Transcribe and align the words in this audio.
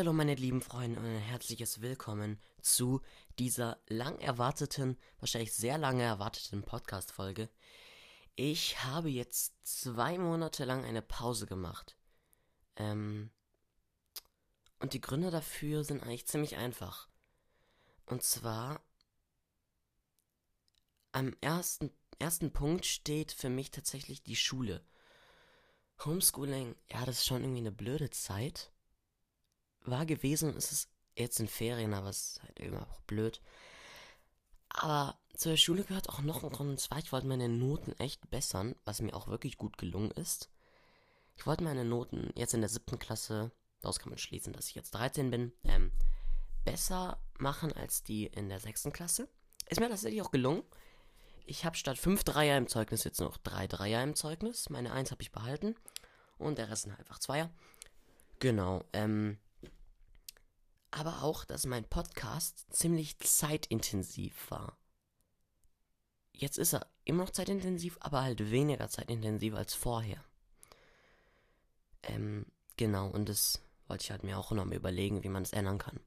Hallo 0.00 0.14
meine 0.14 0.34
lieben 0.34 0.62
Freunde 0.62 0.98
und 0.98 1.06
ein 1.06 1.18
herzliches 1.18 1.82
Willkommen 1.82 2.40
zu 2.62 3.02
dieser 3.38 3.78
lang 3.86 4.18
erwarteten, 4.18 4.96
wahrscheinlich 5.18 5.52
sehr 5.52 5.78
lange 5.78 6.02
erwarteten 6.02 6.62
Podcast-Folge. 6.62 7.48
Ich 8.34 8.82
habe 8.82 9.10
jetzt 9.10 9.54
zwei 9.62 10.16
Monate 10.16 10.64
lang 10.64 10.84
eine 10.84 11.02
Pause 11.02 11.46
gemacht. 11.46 11.96
Ähm, 12.76 13.30
und 14.78 14.94
die 14.94 15.00
Gründe 15.00 15.30
dafür 15.30 15.84
sind 15.84 16.02
eigentlich 16.02 16.26
ziemlich 16.26 16.56
einfach. 16.56 17.08
Und 18.06 18.22
zwar 18.22 18.80
am 21.12 21.34
ersten, 21.40 21.90
ersten 22.18 22.52
Punkt 22.52 22.86
steht 22.86 23.32
für 23.32 23.48
mich 23.48 23.70
tatsächlich 23.70 24.22
die 24.22 24.36
Schule. 24.36 24.82
Homeschooling, 26.04 26.76
ja, 26.90 27.04
das 27.04 27.18
ist 27.18 27.26
schon 27.26 27.42
irgendwie 27.42 27.60
eine 27.60 27.72
blöde 27.72 28.10
Zeit 28.10 28.72
war 29.84 30.06
gewesen 30.06 30.50
und 30.50 30.56
es 30.56 30.72
ist 30.72 30.88
jetzt 31.16 31.40
in 31.40 31.48
Ferien, 31.48 31.94
aber 31.94 32.08
es 32.08 32.32
ist 32.32 32.42
halt 32.42 32.60
immer 32.60 32.82
auch 32.82 33.00
blöd. 33.02 33.40
Aber 34.68 35.18
zur 35.34 35.56
Schule 35.56 35.84
gehört 35.84 36.08
auch 36.08 36.20
noch 36.20 36.44
ein 36.44 36.50
Grund, 36.50 36.70
und 36.70 36.80
zwar, 36.80 36.98
ich 36.98 37.12
wollte 37.12 37.26
meine 37.26 37.48
Noten 37.48 37.92
echt 37.98 38.30
bessern, 38.30 38.76
was 38.84 39.00
mir 39.00 39.14
auch 39.14 39.28
wirklich 39.28 39.56
gut 39.58 39.78
gelungen 39.78 40.10
ist. 40.12 40.50
Ich 41.36 41.46
wollte 41.46 41.64
meine 41.64 41.84
Noten 41.84 42.30
jetzt 42.36 42.54
in 42.54 42.60
der 42.60 42.68
siebten 42.68 42.98
Klasse, 42.98 43.50
daraus 43.80 43.98
kann 43.98 44.10
man 44.10 44.18
schließen, 44.18 44.52
dass 44.52 44.68
ich 44.68 44.74
jetzt 44.74 44.92
13 44.92 45.30
bin, 45.30 45.52
ähm, 45.64 45.90
besser 46.64 47.18
machen 47.38 47.72
als 47.72 48.02
die 48.02 48.26
in 48.26 48.48
der 48.48 48.60
sechsten 48.60 48.92
Klasse. 48.92 49.28
Ist 49.68 49.80
mir 49.80 49.88
tatsächlich 49.88 50.22
auch 50.22 50.30
gelungen. 50.30 50.62
Ich 51.50 51.64
habe 51.64 51.76
statt 51.76 51.98
5 51.98 52.22
Dreier 52.22 52.56
im 52.56 52.68
Zeugnis 52.68 53.02
jetzt 53.02 53.18
noch 53.18 53.36
3 53.36 53.66
Dreier 53.66 54.04
im 54.04 54.14
Zeugnis. 54.14 54.70
Meine 54.70 54.92
1 54.92 55.10
habe 55.10 55.20
ich 55.20 55.32
behalten. 55.32 55.74
Und 56.38 56.58
der 56.58 56.70
Rest 56.70 56.84
sind 56.84 56.92
einfach 56.92 57.18
Zweier. 57.18 57.50
Genau, 58.38 58.84
ähm, 58.92 59.36
aber 60.92 61.24
auch, 61.24 61.44
dass 61.44 61.66
mein 61.66 61.82
Podcast 61.82 62.72
ziemlich 62.72 63.18
zeitintensiv 63.18 64.48
war. 64.52 64.78
Jetzt 66.32 66.56
ist 66.56 66.72
er 66.72 66.86
immer 67.04 67.24
noch 67.24 67.30
zeitintensiv, 67.30 67.98
aber 67.98 68.22
halt 68.22 68.52
weniger 68.52 68.88
zeitintensiv 68.88 69.56
als 69.56 69.74
vorher. 69.74 70.24
Ähm, 72.04 72.46
genau, 72.76 73.08
und 73.08 73.28
das 73.28 73.60
wollte 73.88 74.04
ich 74.04 74.12
halt 74.12 74.22
mir 74.22 74.38
auch 74.38 74.52
noch 74.52 74.66
mal 74.66 74.76
überlegen, 74.76 75.24
wie 75.24 75.28
man 75.28 75.42
es 75.42 75.52
ändern 75.52 75.78
kann. 75.78 75.98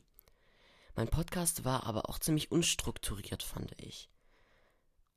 Mein 0.96 1.10
Podcast 1.10 1.66
war 1.66 1.84
aber 1.86 2.08
auch 2.10 2.18
ziemlich 2.18 2.50
unstrukturiert, 2.50 3.44
fand 3.44 3.74
ich. 3.82 4.10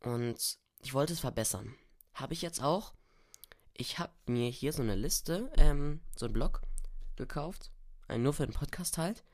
Und 0.00 0.58
ich 0.82 0.94
wollte 0.94 1.12
es 1.12 1.20
verbessern. 1.20 1.74
Habe 2.14 2.32
ich 2.32 2.42
jetzt 2.42 2.62
auch. 2.62 2.92
Ich 3.74 3.98
habe 3.98 4.12
mir 4.26 4.48
hier 4.48 4.72
so 4.72 4.82
eine 4.82 4.94
Liste, 4.94 5.50
ähm, 5.56 6.00
so 6.16 6.26
einen 6.26 6.32
Blog 6.32 6.62
gekauft. 7.16 7.70
Nur 8.08 8.32
für 8.32 8.46
den 8.46 8.54
Podcast 8.54 8.98
halt. 8.98 9.24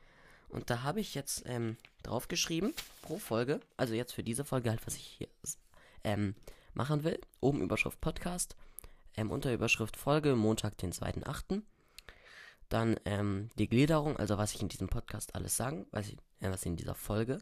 Und 0.49 0.69
da 0.69 0.83
habe 0.83 0.99
ich 0.99 1.15
jetzt 1.15 1.43
ähm, 1.45 1.77
draufgeschrieben, 2.03 2.73
pro 3.01 3.17
Folge, 3.17 3.59
also 3.75 3.93
jetzt 3.93 4.13
für 4.13 4.23
diese 4.23 4.45
Folge 4.45 4.69
halt, 4.69 4.85
was 4.85 4.95
ich 4.95 5.05
hier 5.17 5.27
ähm, 6.03 6.35
machen 6.73 7.03
will. 7.03 7.19
Oben 7.39 7.61
Überschrift 7.61 7.99
Podcast, 8.01 8.55
ähm, 9.15 9.31
Unterüberschrift 9.31 9.97
Folge, 9.97 10.35
Montag, 10.35 10.77
den 10.77 10.91
2.8. 10.91 11.63
Dann 12.69 12.97
ähm, 13.05 13.49
die 13.57 13.67
Gliederung, 13.67 14.17
also 14.17 14.37
was 14.37 14.53
ich 14.53 14.61
in 14.61 14.69
diesem 14.69 14.89
Podcast 14.89 15.33
alles 15.35 15.57
sagen, 15.57 15.87
was 15.91 16.07
ich, 16.07 16.17
äh, 16.39 16.51
was 16.51 16.61
ich 16.61 16.67
in 16.67 16.75
dieser 16.75 16.95
Folge 16.95 17.41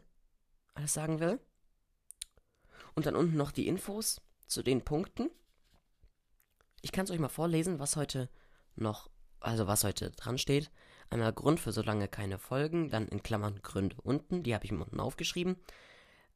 alles 0.74 0.94
sagen 0.94 1.20
will. 1.20 1.38
Und 2.94 3.06
dann 3.06 3.16
unten 3.16 3.36
noch 3.36 3.52
die 3.52 3.68
Infos 3.68 4.20
zu 4.46 4.62
den 4.62 4.82
Punkten. 4.82 5.30
Ich 6.82 6.92
kann 6.92 7.04
es 7.04 7.10
euch 7.10 7.18
mal 7.18 7.28
vorlesen, 7.28 7.78
was 7.78 7.96
heute 7.96 8.28
noch, 8.76 9.10
also 9.40 9.66
was 9.66 9.84
heute 9.84 10.10
dran 10.10 10.38
steht. 10.38 10.70
Einmal 11.10 11.32
Grund 11.32 11.60
für 11.60 11.72
so 11.72 11.82
lange 11.82 12.08
keine 12.08 12.38
Folgen, 12.38 12.88
dann 12.90 13.08
in 13.08 13.22
Klammern 13.22 13.60
Gründe 13.62 13.96
unten, 14.02 14.42
die 14.42 14.54
habe 14.54 14.64
ich 14.64 14.72
mir 14.72 14.82
unten 14.82 15.00
aufgeschrieben. 15.00 15.56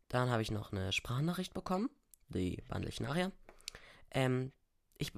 Dann 0.09 0.31
habe 0.31 0.43
ich 0.43 0.51
noch 0.51 0.73
eine 0.73 0.93
Sprachnachricht 0.93 1.55
bekommen, 1.55 1.91
die 2.29 2.63
behandle 2.69 2.91
ich 2.91 3.01
nachher. 3.01 3.33
Ähm, 4.11 4.53
ich, 4.99 5.13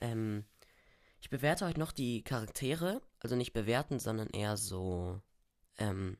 ähm, 0.00 0.44
ich 1.20 1.30
bewerte 1.30 1.66
heute 1.66 1.78
noch 1.78 1.92
die 1.92 2.22
Charaktere, 2.22 3.02
also 3.20 3.36
nicht 3.36 3.52
bewerten, 3.52 3.98
sondern 3.98 4.28
eher 4.28 4.56
so, 4.56 5.20
ähm, 5.78 6.18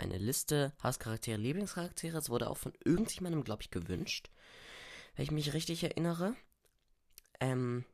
meine 0.00 0.16
Liste 0.16 0.72
Hasscharaktere, 0.82 1.36
Lieblingscharaktere. 1.36 2.16
Es 2.16 2.30
wurde 2.30 2.48
auch 2.48 2.56
von 2.56 2.72
irgendjemandem, 2.84 3.44
glaube 3.44 3.62
ich, 3.62 3.70
gewünscht, 3.70 4.30
wenn 5.14 5.24
ich 5.24 5.30
mich 5.30 5.52
richtig 5.52 5.84
erinnere. 5.84 6.34
Ähm, 7.38 7.84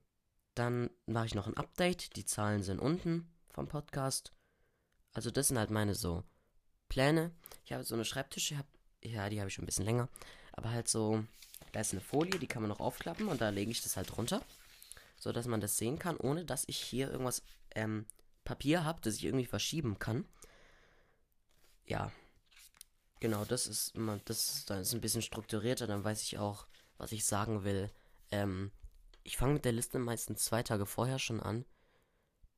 dann 0.55 0.89
mache 1.07 1.27
ich 1.27 1.35
noch 1.35 1.49
ein 1.49 1.57
Update, 1.57 2.15
die 2.15 2.25
Zahlen 2.25 2.63
sind 2.63 2.79
unten 2.79 3.29
vom 3.51 3.67
Podcast. 3.67 4.33
Also 5.15 5.33
das 5.33 5.49
sind 5.49 5.59
halt 5.59 5.71
meine 5.71 5.97
so 5.97 6.23
Pläne. 6.89 7.33
Ich 7.65 7.73
habe 7.73 7.83
so 7.83 7.97
eine 7.97 8.05
Schreibtische, 8.05 8.57
hab, 8.57 8.67
ja, 9.03 9.29
die 9.29 9.41
habe 9.41 9.49
ich 9.49 9.55
schon 9.55 9.65
ein 9.65 9.67
bisschen 9.67 9.85
länger. 9.85 10.09
Aber 10.53 10.71
halt 10.71 10.87
so, 10.87 11.25
da 11.73 11.81
ist 11.81 11.93
eine 11.93 12.01
Folie, 12.01 12.39
die 12.39 12.47
kann 12.47 12.63
man 12.63 12.69
noch 12.69 12.81
aufklappen 12.81 13.27
und 13.27 13.41
da 13.41 13.49
lege 13.49 13.73
ich 13.73 13.83
das 13.83 13.97
halt 13.97 14.17
drunter. 14.17 14.45
So 15.19 15.33
dass 15.33 15.49
man 15.49 15.61
das 15.61 15.77
sehen 15.77 15.99
kann, 15.99 16.17
ohne 16.19 16.45
dass 16.45 16.69
ich 16.69 16.79
hier 16.79 17.11
irgendwas 17.11 17.43
ähm, 17.75 18.07
Papier 18.45 18.85
habe, 18.85 19.01
das 19.03 19.17
ich 19.17 19.25
irgendwie 19.25 19.47
verschieben 19.47 19.99
kann. 19.99 20.25
Ja. 21.87 22.11
Genau, 23.21 23.45
das 23.45 23.67
ist 23.67 23.95
immer, 23.95 24.19
das, 24.25 24.65
das 24.67 24.89
ist 24.89 24.95
ein 24.95 25.01
bisschen 25.01 25.23
strukturierter, 25.23 25.87
dann 25.87 26.05
weiß 26.05 26.23
ich 26.23 26.39
auch, 26.39 26.67
was 26.99 27.13
ich 27.13 27.25
sagen 27.25 27.65
will. 27.65 27.91
Ähm, 28.31 28.73
ich 29.23 29.37
fange 29.37 29.55
mit 29.55 29.65
der 29.65 29.73
Liste 29.73 29.99
meistens 29.99 30.45
zwei 30.45 30.63
Tage 30.63 30.87
vorher 30.87 31.19
schon 31.19 31.41
an, 31.41 31.65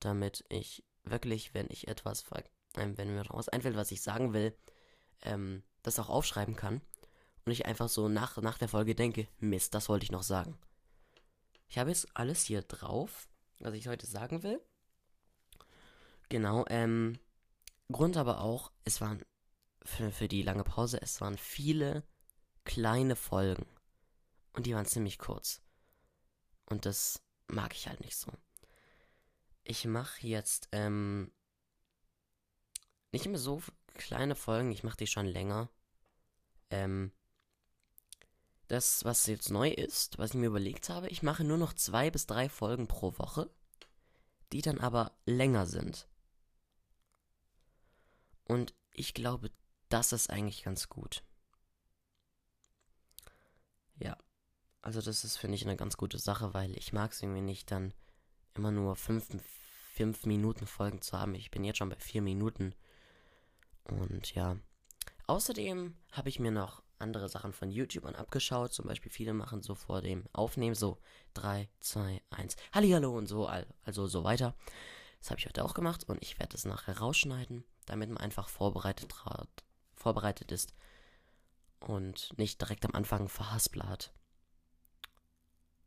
damit 0.00 0.44
ich 0.48 0.84
wirklich, 1.04 1.54
wenn 1.54 1.68
ich 1.70 1.88
etwas, 1.88 2.24
ähm, 2.76 2.98
wenn 2.98 3.14
mir 3.14 3.24
was 3.28 3.48
einfällt, 3.48 3.76
was 3.76 3.92
ich 3.92 4.02
sagen 4.02 4.32
will, 4.32 4.56
ähm, 5.22 5.62
das 5.82 5.98
auch 5.98 6.08
aufschreiben 6.08 6.56
kann. 6.56 6.80
Und 7.44 7.52
ich 7.52 7.66
einfach 7.66 7.88
so 7.88 8.08
nach, 8.08 8.36
nach 8.38 8.58
der 8.58 8.68
Folge 8.68 8.94
denke, 8.94 9.28
Mist, 9.38 9.74
das 9.74 9.88
wollte 9.88 10.04
ich 10.04 10.12
noch 10.12 10.22
sagen. 10.22 10.58
Ich 11.68 11.78
habe 11.78 11.90
jetzt 11.90 12.08
alles 12.14 12.42
hier 12.42 12.62
drauf, 12.62 13.28
was 13.60 13.74
ich 13.74 13.88
heute 13.88 14.06
sagen 14.06 14.42
will. 14.42 14.60
Genau, 16.28 16.64
ähm, 16.68 17.18
Grund 17.90 18.16
aber 18.16 18.40
auch, 18.40 18.70
es 18.84 19.00
waren 19.00 19.24
für, 19.82 20.12
für 20.12 20.28
die 20.28 20.42
lange 20.42 20.64
Pause, 20.64 21.00
es 21.00 21.20
waren 21.20 21.38
viele 21.38 22.02
kleine 22.64 23.16
Folgen. 23.16 23.66
Und 24.52 24.66
die 24.66 24.74
waren 24.74 24.86
ziemlich 24.86 25.18
kurz. 25.18 25.62
Und 26.66 26.84
das 26.84 27.22
mag 27.46 27.74
ich 27.74 27.88
halt 27.88 28.00
nicht 28.00 28.16
so 28.16 28.32
ich 29.68 29.84
mache 29.84 30.26
jetzt 30.26 30.68
ähm, 30.72 31.30
nicht 33.12 33.26
mehr 33.26 33.38
so 33.38 33.62
kleine 33.94 34.34
Folgen, 34.34 34.72
ich 34.72 34.82
mache 34.82 34.96
die 34.96 35.06
schon 35.06 35.26
länger. 35.26 35.68
Ähm, 36.70 37.12
das, 38.66 39.04
was 39.04 39.26
jetzt 39.26 39.50
neu 39.50 39.68
ist, 39.68 40.18
was 40.18 40.30
ich 40.30 40.36
mir 40.36 40.46
überlegt 40.46 40.88
habe, 40.88 41.08
ich 41.08 41.22
mache 41.22 41.44
nur 41.44 41.58
noch 41.58 41.74
zwei 41.74 42.10
bis 42.10 42.26
drei 42.26 42.48
Folgen 42.48 42.88
pro 42.88 43.18
Woche, 43.18 43.50
die 44.52 44.62
dann 44.62 44.80
aber 44.80 45.12
länger 45.26 45.66
sind. 45.66 46.08
Und 48.48 48.74
ich 48.92 49.14
glaube, 49.14 49.50
das 49.88 50.12
ist 50.12 50.30
eigentlich 50.30 50.64
ganz 50.64 50.88
gut. 50.88 51.22
Ja. 53.98 54.16
Also 54.82 55.00
das 55.00 55.24
ist, 55.24 55.36
finde 55.36 55.56
ich, 55.56 55.64
eine 55.64 55.76
ganz 55.76 55.96
gute 55.96 56.18
Sache, 56.18 56.54
weil 56.54 56.76
ich 56.76 56.92
mag 56.92 57.12
es 57.12 57.22
irgendwie 57.22 57.42
nicht, 57.42 57.70
dann 57.70 57.92
immer 58.54 58.70
nur 58.70 58.96
fünf, 58.96 59.28
fünf 59.94 60.24
Minuten 60.24 60.66
Folgen 60.66 61.02
zu 61.02 61.18
haben. 61.18 61.34
Ich 61.34 61.50
bin 61.50 61.64
jetzt 61.64 61.78
schon 61.78 61.88
bei 61.88 61.98
vier 61.98 62.22
Minuten. 62.22 62.74
Und 63.84 64.34
ja. 64.34 64.56
Außerdem 65.26 65.96
habe 66.12 66.28
ich 66.28 66.40
mir 66.40 66.50
noch 66.50 66.82
andere 66.98 67.28
Sachen 67.28 67.52
von 67.52 67.70
YouTubern 67.70 68.14
abgeschaut. 68.14 68.72
Zum 68.72 68.86
Beispiel 68.86 69.12
viele 69.12 69.34
machen 69.34 69.62
so 69.62 69.74
vor 69.74 70.00
dem 70.00 70.24
Aufnehmen 70.32 70.74
so 70.74 70.98
3, 71.34 71.68
2, 71.80 72.22
1, 72.30 72.56
Hallihallo 72.72 73.16
und 73.16 73.26
so, 73.26 73.46
also 73.46 74.06
so 74.06 74.24
weiter. 74.24 74.54
Das 75.20 75.30
habe 75.30 75.40
ich 75.40 75.46
heute 75.46 75.64
auch 75.64 75.74
gemacht 75.74 76.04
und 76.08 76.22
ich 76.22 76.38
werde 76.38 76.56
es 76.56 76.64
nachher 76.64 76.98
rausschneiden, 76.98 77.64
damit 77.88 78.08
man 78.08 78.18
einfach 78.18 78.48
vorbereitet, 78.48 79.14
vorbereitet 79.94 80.52
ist 80.52 80.74
und 81.80 82.36
nicht 82.38 82.60
direkt 82.60 82.84
am 82.84 82.94
Anfang 82.94 83.28
verhaspelt. 83.28 84.12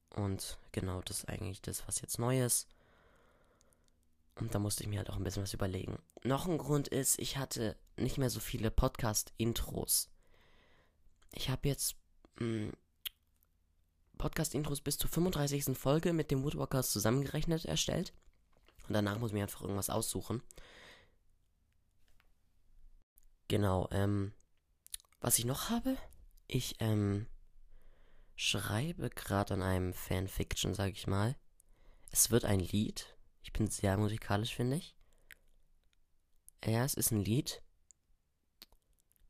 Und 0.09 0.57
genau, 0.71 1.01
das 1.01 1.19
ist 1.19 1.29
eigentlich 1.29 1.61
das, 1.61 1.87
was 1.87 2.01
jetzt 2.01 2.19
neu 2.19 2.43
ist. 2.43 2.67
Und 4.35 4.55
da 4.55 4.59
musste 4.59 4.83
ich 4.83 4.89
mir 4.89 4.99
halt 4.99 5.09
auch 5.09 5.17
ein 5.17 5.23
bisschen 5.23 5.43
was 5.43 5.53
überlegen. 5.53 5.99
Noch 6.23 6.47
ein 6.47 6.57
Grund 6.57 6.87
ist, 6.87 7.19
ich 7.19 7.37
hatte 7.37 7.77
nicht 7.97 8.17
mehr 8.17 8.29
so 8.29 8.39
viele 8.39 8.71
Podcast-Intros. 8.71 10.09
Ich 11.33 11.49
habe 11.49 11.67
jetzt 11.67 11.95
hm, 12.37 12.71
Podcast-Intros 14.17 14.81
bis 14.81 14.97
zur 14.97 15.09
35. 15.09 15.77
Folge 15.77 16.13
mit 16.13 16.31
dem 16.31 16.43
Woodwalkers 16.43 16.91
zusammengerechnet 16.91 17.65
erstellt. 17.65 18.13
Und 18.87 18.93
danach 18.93 19.19
muss 19.19 19.31
ich 19.31 19.35
mir 19.35 19.43
einfach 19.43 19.61
irgendwas 19.61 19.89
aussuchen. 19.89 20.41
Genau, 23.51 23.89
ähm, 23.91 24.31
was 25.19 25.37
ich 25.37 25.43
noch 25.43 25.69
habe, 25.69 25.97
ich, 26.47 26.75
ähm, 26.79 27.27
schreibe 28.37 29.09
gerade 29.09 29.55
an 29.55 29.61
einem 29.61 29.93
Fanfiction, 29.93 30.73
sag 30.73 30.93
ich 30.93 31.05
mal. 31.05 31.35
Es 32.11 32.31
wird 32.31 32.45
ein 32.45 32.61
Lied. 32.61 33.13
Ich 33.43 33.51
bin 33.51 33.67
sehr 33.67 33.97
musikalisch, 33.97 34.55
finde 34.55 34.77
ich. 34.77 34.95
Ja, 36.63 36.85
es 36.85 36.93
ist 36.93 37.11
ein 37.11 37.25
Lied. 37.25 37.61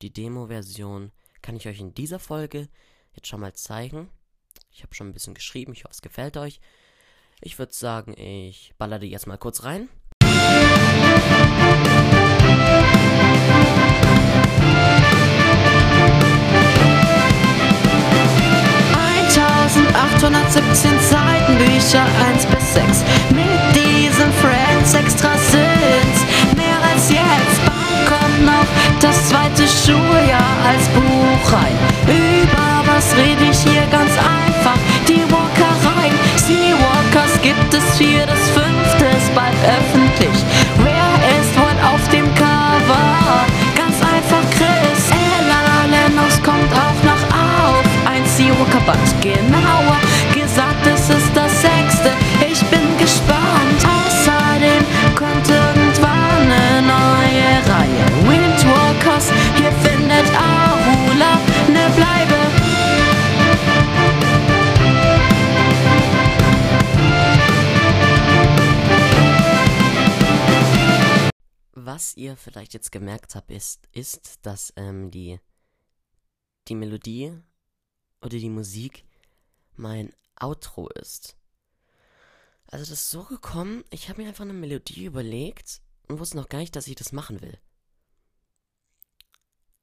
Die 0.03 0.13
Demo-Version 0.13 1.11
kann 1.41 1.55
ich 1.55 1.67
euch 1.67 1.79
in 1.79 1.95
dieser 1.95 2.19
Folge 2.19 2.69
jetzt 3.13 3.25
schon 3.25 3.39
mal 3.39 3.55
zeigen. 3.55 4.11
Ich 4.69 4.83
habe 4.83 4.93
schon 4.93 5.07
ein 5.07 5.13
bisschen 5.13 5.33
geschrieben, 5.33 5.73
ich 5.73 5.83
hoffe, 5.83 5.93
es 5.93 6.03
gefällt 6.03 6.37
euch. 6.37 6.61
Ich 7.41 7.57
würde 7.57 7.73
sagen, 7.73 8.15
ich 8.15 8.75
ballere 8.77 9.05
jetzt 9.05 9.25
mal 9.25 9.39
kurz 9.39 9.63
rein. 9.63 9.89
817 19.93 20.91
Seiten, 20.99 21.57
Bücher 21.57 22.05
1 22.33 22.45
bis 22.45 22.73
6. 22.73 23.03
Mit 23.31 23.61
diesen 23.75 24.31
Friends 24.41 24.93
extra 24.93 25.31
sind's 25.51 26.21
mehr 26.55 26.79
als 26.91 27.09
jetzt. 27.09 27.59
Bald 27.65 28.07
kommt 28.07 28.45
noch 28.45 28.67
das 28.99 29.29
zweite 29.29 29.67
Schuljahr 29.67 30.55
als 30.67 30.87
Buch 30.89 31.53
rein. 31.53 31.77
Über 32.07 32.83
was 32.85 33.15
rede 33.15 33.43
ich 33.51 33.59
hier 33.59 33.85
ganz 33.91 34.11
einfach? 34.17 34.79
Die 35.07 35.23
Walkerei. 35.31 36.11
Seawalkers 36.35 37.41
gibt 37.41 37.73
es 37.73 37.97
vier, 37.97 38.25
das 38.25 38.39
fünfte 38.51 39.05
ist 39.17 39.33
bald 39.35 39.55
öffentlich. 39.65 40.37
Seawalker-Band, 48.81 49.21
genauer 49.21 49.99
gesagt, 50.33 50.85
es 50.87 51.09
ist 51.09 51.35
das 51.35 51.61
sechste. 51.61 52.11
Ich 52.51 52.63
bin 52.65 52.97
gespannt. 52.97 53.81
Außerdem 53.83 54.83
kommt 55.15 55.47
irgendwann 55.49 56.51
eine 56.51 56.81
neue 56.81 57.73
Reihe. 57.73 58.05
Windwalkers, 58.27 59.31
hier 59.55 59.71
findet 59.71 60.27
Arula 60.35 61.39
ne 61.67 61.89
Bleibe. 61.95 62.41
Was 71.73 72.15
ihr 72.15 72.37
vielleicht 72.37 72.73
jetzt 72.73 72.91
gemerkt 72.91 73.35
habt, 73.35 73.51
ist, 73.51 73.87
ist, 73.91 74.45
dass 74.45 74.71
ähm, 74.77 75.11
die, 75.11 75.39
die 76.67 76.75
Melodie 76.75 77.33
oder 78.21 78.37
die 78.37 78.49
Musik 78.49 79.05
mein 79.75 80.13
Outro 80.39 80.89
ist. 80.89 81.37
Also 82.67 82.83
das 82.83 82.91
ist 82.91 83.09
so 83.09 83.23
gekommen, 83.23 83.83
ich 83.89 84.09
habe 84.09 84.21
mir 84.21 84.29
einfach 84.29 84.45
eine 84.45 84.53
Melodie 84.53 85.05
überlegt 85.05 85.81
und 86.07 86.19
wusste 86.19 86.37
noch 86.37 86.49
gar 86.49 86.59
nicht, 86.59 86.75
dass 86.75 86.87
ich 86.87 86.95
das 86.95 87.11
machen 87.11 87.41
will. 87.41 87.59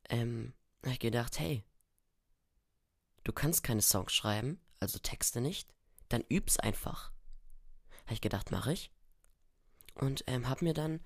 Ähm, 0.08 0.54
habe 0.82 0.92
ich 0.92 1.00
gedacht, 1.00 1.38
hey, 1.38 1.64
du 3.24 3.32
kannst 3.32 3.62
keine 3.62 3.82
Songs 3.82 4.12
schreiben, 4.12 4.58
also 4.80 4.98
Texte 4.98 5.40
nicht, 5.40 5.74
dann 6.08 6.24
üb's 6.28 6.58
einfach. 6.58 7.12
Habe 8.04 8.14
ich 8.14 8.20
gedacht, 8.22 8.50
mache 8.50 8.72
ich. 8.72 8.90
Und 9.94 10.24
ähm, 10.26 10.48
habe 10.48 10.64
mir 10.64 10.74
dann 10.74 11.00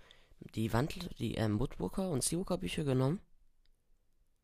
die 0.55 0.73
Wandel, 0.73 1.09
die 1.19 1.35
ähm, 1.35 1.59
Woodwalker 1.59 2.11
und 2.11 2.23
Seawalker 2.23 2.59
Bücher 2.59 2.85
genommen 2.85 3.21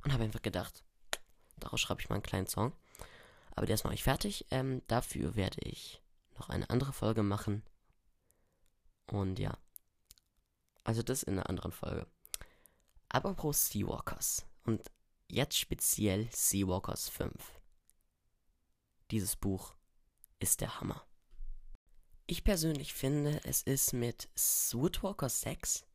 und 0.02 0.12
habe 0.12 0.24
einfach 0.24 0.42
gedacht, 0.42 0.84
daraus 1.58 1.80
schreibe 1.80 2.00
ich 2.00 2.08
mal 2.08 2.16
einen 2.16 2.22
kleinen 2.22 2.46
Song. 2.46 2.72
Aber 3.54 3.66
der 3.66 3.74
ist 3.74 3.84
noch 3.84 3.90
nicht 3.90 4.04
fertig. 4.04 4.46
Ähm, 4.50 4.82
dafür 4.86 5.34
werde 5.34 5.60
ich 5.62 6.00
noch 6.38 6.48
eine 6.48 6.70
andere 6.70 6.92
Folge 6.92 7.22
machen. 7.22 7.62
Und 9.06 9.38
ja. 9.38 9.58
Also 10.84 11.02
das 11.02 11.22
in 11.22 11.34
einer 11.34 11.48
anderen 11.48 11.72
Folge. 11.72 12.06
Aber 13.08 13.34
pro 13.34 13.52
Seawalkers. 13.52 14.46
Und 14.64 14.90
jetzt 15.28 15.58
speziell 15.58 16.28
Seawalkers 16.32 17.08
5. 17.08 17.32
Dieses 19.10 19.36
Buch 19.36 19.74
ist 20.38 20.60
der 20.60 20.80
Hammer. 20.80 21.04
Ich 22.26 22.44
persönlich 22.44 22.92
finde, 22.92 23.40
es 23.44 23.62
ist 23.62 23.94
mit 23.94 24.28
Woodwalker 24.72 25.30
6 25.30 25.86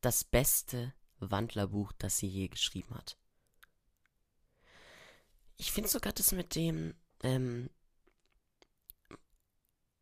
das 0.00 0.24
beste 0.24 0.94
Wandlerbuch, 1.18 1.92
das 1.92 2.18
sie 2.18 2.26
je 2.26 2.48
geschrieben 2.48 2.94
hat. 2.94 3.18
Ich 5.62 5.70
finde 5.70 5.88
sogar 5.88 6.12
das 6.12 6.32
mit 6.32 6.56
dem 6.56 6.92
ähm, 7.22 7.70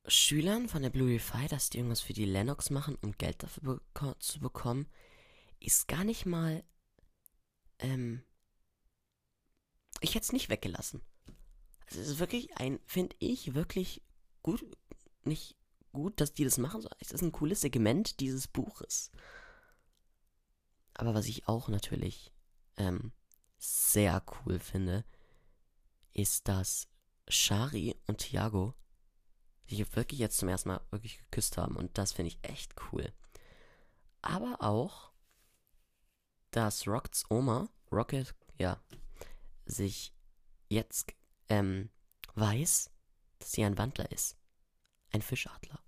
Schülern 0.07 0.71
von 0.71 0.81
der 0.81 0.89
Blue 0.89 1.19
Fi, 1.19 1.49
dass 1.49 1.69
die 1.69 1.77
irgendwas 1.77 2.01
für 2.01 2.15
die 2.15 2.25
Lennox 2.25 2.71
machen, 2.71 2.97
um 3.03 3.13
Geld 3.13 3.43
dafür 3.43 3.75
beko 3.75 4.15
zu 4.15 4.41
bekommen, 4.41 4.89
ist 5.59 5.87
gar 5.87 6.03
nicht 6.03 6.25
mal. 6.25 6.65
Ähm, 7.79 8.23
ich 10.01 10.15
hätte 10.15 10.25
es 10.25 10.33
nicht 10.33 10.49
weggelassen. 10.49 11.03
Also 11.89 12.01
es 12.01 12.09
ist 12.09 12.19
wirklich 12.21 12.57
ein, 12.57 12.81
finde 12.87 13.15
ich, 13.19 13.53
wirklich 13.53 14.03
gut, 14.43 14.65
nicht 15.25 15.59
gut, 15.93 16.23
dass 16.23 16.33
die 16.33 16.45
das 16.45 16.57
machen. 16.57 16.89
Es 17.01 17.13
ist 17.13 17.21
ein 17.21 17.33
cooles 17.33 17.61
Segment 17.61 18.21
dieses 18.21 18.49
Buches. 18.49 19.11
Aber 20.95 21.13
was 21.13 21.27
ich 21.27 21.49
auch 21.49 21.69
natürlich 21.69 22.33
ähm, 22.79 23.13
sehr 23.59 24.25
cool 24.47 24.59
finde, 24.59 25.05
ist, 26.13 26.49
dass 26.49 26.89
Shari 27.29 27.97
und 28.07 28.19
Thiago 28.19 28.75
sich 29.69 29.95
wirklich 29.95 30.21
jetzt 30.21 30.39
zum 30.39 30.49
ersten 30.49 30.71
Mal 30.71 30.81
wirklich 30.91 31.19
geküsst 31.19 31.57
haben. 31.57 31.77
Und 31.77 31.97
das 31.97 32.13
finde 32.13 32.29
ich 32.29 32.39
echt 32.43 32.75
cool. 32.93 33.13
Aber 34.23 34.63
auch, 34.63 35.13
dass 36.51 36.87
Rockets 36.87 37.25
Oma, 37.31 37.69
Rocket, 37.93 38.35
ja, 38.59 38.83
sich 39.65 40.13
jetzt 40.69 41.13
ähm, 41.49 41.91
weiß, 42.35 42.91
dass 43.39 43.53
sie 43.53 43.65
ein 43.65 43.79
Wandler 43.79 44.11
ist. 44.11 44.37
Ein 45.13 45.23
Fischadler. 45.23 45.81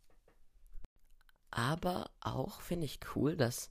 Aber 1.51 2.11
auch 2.21 2.61
finde 2.61 2.87
ich 2.87 3.01
cool, 3.15 3.37
dass 3.37 3.71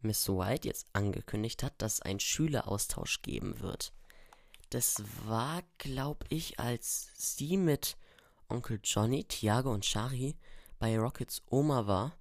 Miss 0.00 0.28
White 0.28 0.66
jetzt 0.66 0.88
angekündigt 0.92 1.62
hat, 1.62 1.80
dass 1.80 2.02
ein 2.02 2.18
Schüleraustausch 2.18 3.22
geben 3.22 3.60
wird. 3.60 3.92
Das 4.72 5.02
war, 5.26 5.62
glaube 5.76 6.24
ich, 6.30 6.58
als 6.58 7.10
sie 7.14 7.58
mit 7.58 7.98
Onkel 8.48 8.80
Johnny, 8.82 9.22
Tiago 9.22 9.70
und 9.70 9.84
Shari 9.84 10.34
bei 10.78 10.98
Rockets 10.98 11.42
Oma 11.50 11.86
war. 11.86 12.16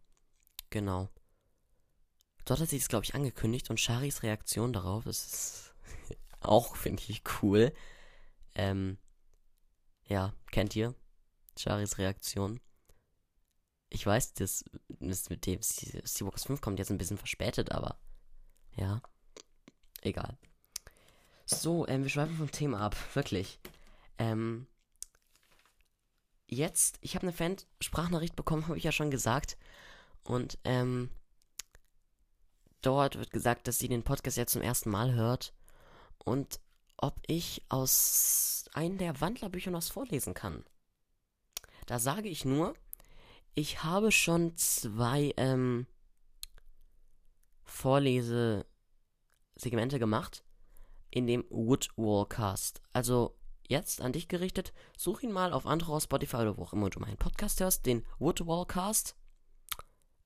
Genau. 0.70 1.08
Dort 2.43 2.60
hat 2.60 2.67
sie 2.67 2.75
es, 2.75 2.89
glaube 2.89 3.05
ich, 3.05 3.15
angekündigt 3.15 3.70
und 3.70 3.79
Sharis 3.79 4.22
Reaktion 4.22 4.74
darauf 4.74 5.05
ist 5.05 5.74
auch, 6.41 6.75
finde 6.75 7.01
ich, 7.08 7.24
cool. 7.41 7.72
Ähm, 8.53 8.98
ja, 10.08 10.34
kennt 10.51 10.75
ihr 10.75 10.93
Sharis 11.58 12.00
Reaktion? 12.00 12.60
Ich 13.88 14.05
weiß, 14.05 14.34
das, 14.34 14.65
das 15.00 15.29
mit 15.29 15.46
dem 15.46 15.62
Seawalkers 15.62 16.43
5 16.48 16.60
kommt 16.60 16.79
jetzt 16.79 16.91
ein 16.91 16.98
bisschen 16.98 17.17
verspätet, 17.17 17.72
aber 17.72 17.98
ja, 18.75 19.01
egal. 20.01 20.38
So, 21.51 21.86
ähm, 21.88 22.03
wir 22.03 22.10
schweifen 22.10 22.38
vom 22.38 22.50
Thema 22.50 22.79
ab, 22.79 22.96
wirklich. 23.13 23.60
Ähm, 24.17 24.67
jetzt, 26.48 26.98
ich 27.01 27.15
habe 27.15 27.24
eine 27.24 27.34
Fan-Sprachnachricht 27.34 28.38
bekommen, 28.38 28.63
habe 28.67 28.77
ich 28.77 28.86
ja 28.86 28.91
schon 28.91 29.12
gesagt. 29.12 29.58
Und, 30.24 30.58
ähm, 30.63 31.10
dort 32.81 33.17
wird 33.17 33.31
gesagt, 33.31 33.67
dass 33.67 33.79
sie 33.79 33.89
den 33.89 34.03
Podcast 34.03 34.38
jetzt 34.38 34.53
zum 34.53 34.62
ersten 34.62 34.89
Mal 34.89 35.13
hört. 35.13 35.53
Und 36.24 36.62
ob 36.98 37.20
ich 37.27 37.63
aus 37.67 38.65
einem 38.74 38.98
der 38.98 39.20
Wandlerbüchern 39.20 39.74
was 39.74 39.89
vorlesen 39.89 40.34
kann. 40.34 40.63
Da 41.86 42.00
sage 42.00 42.29
ich 42.29 42.46
nur, 42.46 42.75
ich 43.55 43.84
habe 43.84 44.12
schon 44.12 44.55
zwei, 44.55 45.34
ähm, 45.36 45.86
Vorlesesegmente 47.63 50.00
gemacht 50.00 50.46
in 51.12 51.27
dem 51.27 51.46
Woodwallcast. 51.50 52.82
Also 52.94 53.38
jetzt 53.68 54.01
an 54.01 54.13
dich 54.13 54.27
gerichtet, 54.27 54.74
such 54.98 55.24
ihn 55.24 55.32
mal 55.32 55.53
auf 55.53 55.65
Android, 55.65 56.03
Spotify 56.03 56.38
oder 56.38 56.58
wo 56.58 56.63
auch 56.63 56.74
immer 56.74 56.89
du 56.89 57.00
meinen 57.00 57.18
Podcast 57.18 57.60
hörst, 57.60 57.86
den 57.86 58.06
Woodwallcast. 58.20 59.15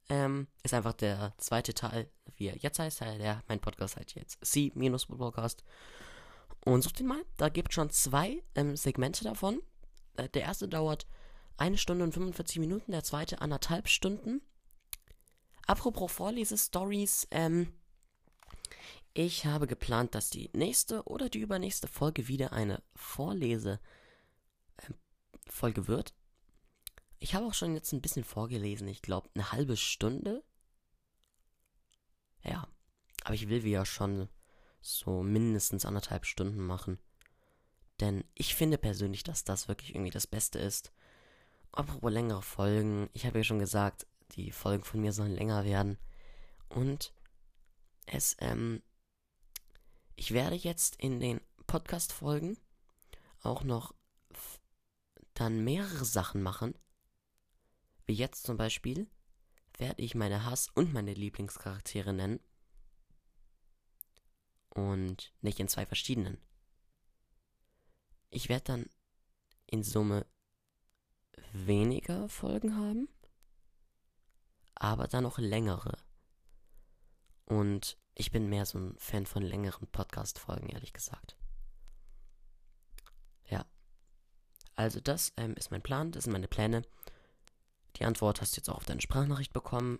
Ähm, 0.07 0.47
ist 0.63 0.73
einfach 0.73 0.93
der 0.93 1.33
zweite 1.37 1.73
Teil, 1.73 2.09
wie 2.35 2.47
er 2.47 2.57
jetzt 2.57 2.77
heißt, 2.77 3.01
der, 3.01 3.43
mein 3.47 3.59
Podcast 3.59 3.97
heißt 3.97 4.15
jetzt 4.15 4.45
C-Woodwallcast. 4.45 5.63
Und 6.63 6.81
such 6.83 6.93
den 6.93 7.07
mal, 7.07 7.23
da 7.37 7.49
gibt 7.49 7.69
es 7.69 7.75
schon 7.75 7.89
zwei 7.89 8.43
ähm, 8.55 8.75
Segmente 8.75 9.23
davon. 9.23 9.61
Äh, 10.17 10.29
der 10.29 10.43
erste 10.43 10.67
dauert 10.67 11.07
eine 11.57 11.77
Stunde 11.77 12.03
und 12.03 12.13
45 12.13 12.59
Minuten, 12.59 12.91
der 12.91 13.03
zweite 13.03 13.41
anderthalb 13.41 13.87
Stunden. 13.87 14.41
Apropos 15.67 16.11
Vorlesestories, 16.11 17.27
ähm, 17.31 17.73
Ich 19.17 19.45
habe 19.45 19.65
geplant, 19.65 20.13
dass 20.13 20.29
die 20.29 20.49
nächste 20.51 21.03
oder 21.03 21.29
die 21.29 21.39
übernächste 21.39 21.87
Folge 21.87 22.27
wieder 22.27 22.51
eine 22.51 22.83
Vorlese 22.95 23.79
ähm, 24.83 25.87
wird. 25.87 26.13
Ich 27.19 27.33
habe 27.33 27.45
auch 27.45 27.53
schon 27.53 27.75
jetzt 27.75 27.93
ein 27.93 28.01
bisschen 28.01 28.25
vorgelesen. 28.25 28.89
Ich 28.89 29.01
glaube, 29.01 29.29
eine 29.33 29.53
halbe 29.53 29.77
Stunde. 29.77 30.43
Ja. 32.43 32.67
Aber 33.23 33.33
ich 33.33 33.47
will 33.47 33.63
wieder 33.63 33.85
schon 33.85 34.27
so 34.81 35.23
mindestens 35.23 35.85
anderthalb 35.85 36.25
Stunden 36.25 36.59
machen. 36.59 36.99
Denn 38.01 38.25
ich 38.33 38.53
finde 38.53 38.77
persönlich, 38.77 39.23
dass 39.23 39.45
das 39.45 39.69
wirklich 39.69 39.95
irgendwie 39.95 40.11
das 40.11 40.27
Beste 40.27 40.59
ist. 40.59 40.91
Apropos 41.71 42.11
längere 42.11 42.41
Folgen. 42.41 43.09
Ich 43.13 43.25
habe 43.25 43.37
ja 43.37 43.43
schon 43.45 43.59
gesagt, 43.59 44.07
die 44.33 44.51
Folgen 44.51 44.83
von 44.83 44.99
mir 44.99 45.13
sollen 45.13 45.33
länger 45.33 45.63
werden. 45.63 45.97
Und 46.67 47.13
es, 48.07 48.35
ähm, 48.39 48.83
ich 50.15 50.31
werde 50.31 50.55
jetzt 50.55 50.95
in 50.97 51.19
den 51.19 51.41
Podcast-Folgen 51.67 52.57
auch 53.41 53.63
noch 53.63 53.93
dann 55.33 55.63
mehrere 55.63 56.05
Sachen 56.05 56.41
machen. 56.41 56.73
Wie 58.05 58.13
jetzt 58.13 58.43
zum 58.45 58.57
Beispiel 58.57 59.07
werde 59.77 60.01
ich 60.01 60.15
meine 60.15 60.45
Hass- 60.45 60.69
und 60.69 60.93
meine 60.93 61.13
Lieblingscharaktere 61.13 62.13
nennen. 62.13 62.39
Und 64.69 65.33
nicht 65.41 65.59
in 65.59 65.67
zwei 65.67 65.85
verschiedenen. 65.85 66.37
Ich 68.29 68.49
werde 68.49 68.65
dann 68.65 68.89
in 69.67 69.83
Summe 69.83 70.25
weniger 71.53 72.27
Folgen 72.29 72.75
haben, 72.75 73.07
aber 74.75 75.07
dann 75.07 75.23
noch 75.23 75.37
längere. 75.37 75.97
Und 77.45 77.97
ich 78.15 78.31
bin 78.31 78.47
mehr 78.47 78.65
so 78.65 78.79
ein 78.79 78.95
Fan 78.97 79.25
von 79.25 79.43
längeren 79.43 79.87
Podcast-Folgen, 79.87 80.69
ehrlich 80.69 80.93
gesagt. 80.93 81.35
Ja. 83.49 83.65
Also 84.75 84.99
das 84.99 85.33
ähm, 85.37 85.55
ist 85.55 85.71
mein 85.71 85.81
Plan, 85.81 86.11
das 86.11 86.23
sind 86.23 86.33
meine 86.33 86.47
Pläne. 86.47 86.83
Die 87.97 88.05
Antwort 88.05 88.41
hast 88.41 88.55
du 88.55 88.57
jetzt 88.57 88.69
auch 88.69 88.77
auf 88.77 88.85
deine 88.85 89.01
Sprachnachricht 89.01 89.53
bekommen. 89.53 89.99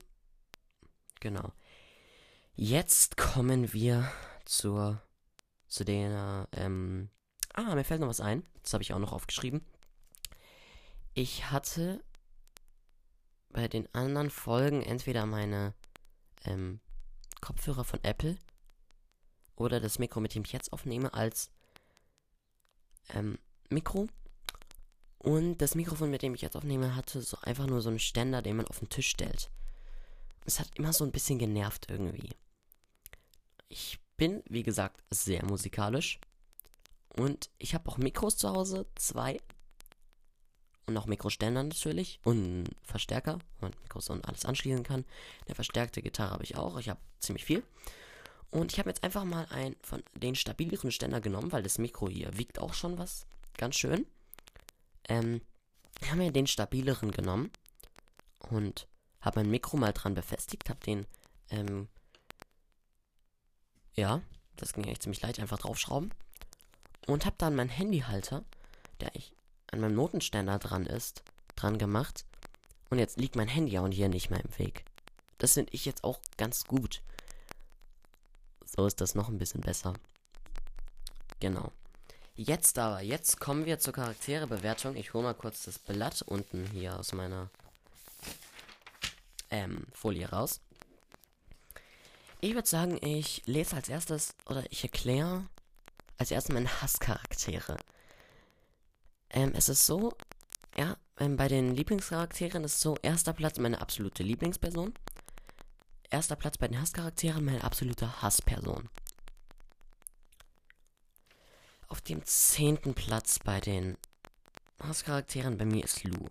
Genau. 1.19 1.53
Jetzt 2.55 3.17
kommen 3.17 3.73
wir 3.73 4.11
zur 4.45 5.01
zu 5.67 5.83
der 5.83 6.47
ähm, 6.53 7.09
ah 7.53 7.75
mir 7.75 7.83
fällt 7.83 8.01
noch 8.01 8.07
was 8.07 8.21
ein. 8.21 8.43
Das 8.61 8.73
habe 8.73 8.83
ich 8.83 8.93
auch 8.93 8.99
noch 8.99 9.13
aufgeschrieben. 9.13 9.65
Ich 11.13 11.51
hatte 11.51 12.03
bei 13.49 13.67
den 13.67 13.93
anderen 13.93 14.29
Folgen 14.29 14.81
entweder 14.81 15.25
meine 15.25 15.73
ähm, 16.43 16.79
Kopfhörer 17.45 17.83
von 17.83 18.03
Apple 18.03 18.37
oder 19.55 19.79
das 19.79 19.99
Mikro, 19.99 20.19
mit 20.19 20.33
dem 20.33 20.43
ich 20.43 20.51
jetzt 20.51 20.73
aufnehme, 20.73 21.13
als 21.13 21.51
ähm, 23.09 23.37
Mikro. 23.69 24.07
Und 25.19 25.59
das 25.59 25.75
Mikrofon, 25.75 26.09
mit 26.09 26.23
dem 26.23 26.33
ich 26.33 26.41
jetzt 26.41 26.55
aufnehme, 26.55 26.95
hatte 26.95 27.21
so 27.21 27.37
einfach 27.43 27.67
nur 27.67 27.81
so 27.81 27.89
einen 27.89 27.99
Ständer, 27.99 28.41
den 28.41 28.57
man 28.57 28.65
auf 28.65 28.79
den 28.79 28.89
Tisch 28.89 29.09
stellt. 29.09 29.51
Es 30.45 30.59
hat 30.59 30.69
immer 30.75 30.91
so 30.91 31.03
ein 31.03 31.11
bisschen 31.11 31.37
genervt 31.37 31.85
irgendwie. 31.87 32.31
Ich 33.69 33.99
bin, 34.17 34.41
wie 34.49 34.63
gesagt, 34.63 35.03
sehr 35.11 35.45
musikalisch. 35.45 36.19
Und 37.15 37.51
ich 37.59 37.75
habe 37.75 37.87
auch 37.89 37.97
Mikros 37.97 38.37
zu 38.37 38.49
Hause, 38.49 38.87
zwei. 38.95 39.39
Und 40.88 40.98
auch 40.98 41.08
Mikroständer 41.08 41.63
natürlich. 41.63 42.20
Und 42.24 42.65
Verstärker, 42.84 43.39
wo 43.60 43.65
man 43.65 43.74
Mikros 43.84 44.10
und 44.10 44.27
alles 44.27 44.46
anschließen 44.46 44.84
kann. 44.84 45.06
Eine 45.46 45.56
verstärkte 45.56 46.01
Gitarre 46.01 46.32
habe 46.32 46.44
ich 46.44 46.58
auch. 46.58 46.77
Ich 46.77 46.89
habe 46.89 47.00
ziemlich 47.20 47.46
viel. 47.46 47.63
Und 48.51 48.72
ich 48.72 48.80
habe 48.80 48.89
jetzt 48.89 49.04
einfach 49.04 49.24
mal 49.24 49.46
einen 49.50 49.75
von 49.82 50.04
den 50.13 50.36
stabileren 50.36 50.92
Ständer 50.92 51.22
genommen, 51.22 51.51
weil 51.51 51.63
das 51.63 51.77
Mikro 51.77 52.08
hier 52.08 52.38
wiegt 52.38 52.60
auch 52.60 52.74
schon 52.74 52.98
was. 52.98 53.25
Ganz 53.58 53.75
schön. 53.75 54.06
Ähm, 55.10 55.42
ich 56.01 56.08
habe 56.08 56.20
mir 56.20 56.32
den 56.32 56.48
stabileren 56.48 57.12
genommen. 57.12 57.51
Und 58.50 58.88
habe 59.22 59.39
mein 59.39 59.50
Mikro 59.50 59.77
mal 59.77 59.92
dran 59.92 60.13
befestigt. 60.13 60.70
Habe 60.70 60.80
den, 60.82 61.08
ähm, 61.50 61.88
ja, 63.96 64.22
das 64.56 64.74
ging 64.74 64.84
echt 64.84 65.01
ziemlich 65.01 65.22
leicht. 65.22 65.39
Einfach 65.39 65.58
draufschrauben. 65.58 66.13
Und 67.08 67.25
habe 67.25 67.36
dann 67.39 67.56
meinen 67.56 67.70
Handyhalter, 67.70 68.44
der 69.00 69.15
ich 69.15 69.34
an 69.75 69.82
meinem 69.82 69.96
Notenständer 69.96 70.58
dran 70.58 70.86
ist, 70.86 71.22
dran 71.55 71.77
gemacht. 71.77 72.25
Und 72.89 73.00
jetzt 73.00 73.17
liegt 73.17 73.36
mein 73.36 73.48
Handy 73.48 73.77
auch 73.77 73.88
hier 73.88 74.10
nicht 74.10 74.29
mehr 74.29 74.44
im 74.44 74.58
Weg. 74.58 74.86
Das 75.38 75.53
finde 75.53 75.74
ich 75.74 75.86
jetzt 75.86 76.03
auch 76.03 76.20
ganz 76.38 76.65
gut. 76.65 77.01
So 78.65 78.86
ist 78.86 79.01
das 79.01 79.15
noch 79.15 79.29
ein 79.29 79.38
bisschen 79.38 79.62
besser. 79.62 79.94
Genau. 81.39 81.72
Jetzt 82.36 82.77
aber, 82.79 83.01
jetzt 83.01 83.39
kommen 83.39 83.65
wir 83.65 83.79
zur 83.79 83.94
Charakterebewertung. 83.94 84.96
Ich 84.96 85.13
hole 85.13 85.24
mal 85.24 85.34
kurz 85.34 85.63
das 85.63 85.79
Blatt 85.79 86.22
unten 86.22 86.65
hier 86.67 86.98
aus 87.00 87.13
meiner 87.13 87.50
ähm, 89.50 89.86
Folie 89.94 90.29
raus. 90.29 90.60
Ich 92.41 92.53
würde 92.53 92.67
sagen, 92.67 92.98
ich 93.01 93.41
lese 93.46 93.75
als 93.75 93.89
erstes 93.89 94.36
oder 94.46 94.63
ich 94.70 94.84
erkläre 94.84 95.46
als 96.17 96.32
erstes 96.32 96.53
meine 96.53 96.82
Hasscharaktere. 96.82 97.77
Ähm, 99.36 99.51
es 99.54 99.68
ist 99.68 99.86
so, 99.86 100.13
ja, 100.77 100.96
ähm, 101.20 101.36
bei 101.36 101.50
den 101.50 101.75
Lieblingscharakteren 101.75 102.63
ist 102.63 102.80
so, 102.80 102.96
erster 103.01 103.34
Platz 103.34 103.60
meine 103.60 103.82
absolute 103.82 104.24
Lieblingsperson. 104.24 104.94
Erster 106.10 106.38
Platz 106.38 106.58
bei 106.58 106.70
den 106.70 106.80
Hasscharakteren 106.80 107.44
meine 107.44 107.62
absolute 107.62 108.22
Hassperson. 108.22 108.89
Auf 111.89 112.00
dem 112.00 112.24
zehnten 112.24 112.94
Platz 112.94 113.39
bei 113.39 113.60
den 113.60 113.98
Hasscharakteren 114.82 115.58
bei 115.58 115.65
mir 115.65 115.84
ist 115.84 116.06
Lou. 116.06 116.30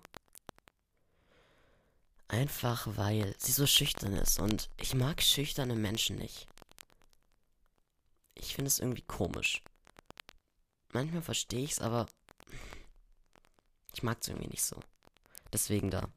Einfach 2.29 2.87
weil 2.97 3.35
sie 3.37 3.53
so 3.53 3.67
schüchtern 3.67 4.15
ist 4.15 4.41
und 4.41 4.71
ich 4.79 4.95
mag 4.95 5.21
schüchterne 5.21 5.75
Menschen 5.75 6.17
nicht. 6.17 6.49
Ich 8.35 8.55
finde 8.55 8.69
es 8.69 8.79
irgendwie 8.79 9.03
komisch. 9.03 9.63
Manchmal 10.95 11.23
verstehe 11.23 11.65
ich 11.65 11.73
es, 11.73 11.81
aber 11.81 12.07
ich 13.95 14.03
mag 14.03 14.19
es 14.21 14.29
irgendwie 14.29 14.49
nicht 14.49 14.65
so. 14.65 14.79
Deswegen 15.53 15.91
da. 15.91 16.09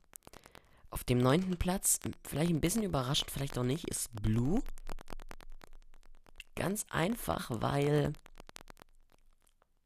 Auf 0.90 1.04
dem 1.04 1.20
neunten 1.20 1.58
Platz, 1.58 2.00
vielleicht 2.28 2.52
ein 2.52 2.62
bisschen 2.62 2.84
überraschend, 2.84 3.32
vielleicht 3.32 3.58
auch 3.58 3.64
nicht, 3.64 3.88
ist 3.88 4.10
Blue. 4.22 4.62
Ganz 6.56 6.86
einfach, 6.90 7.50
weil 7.52 8.14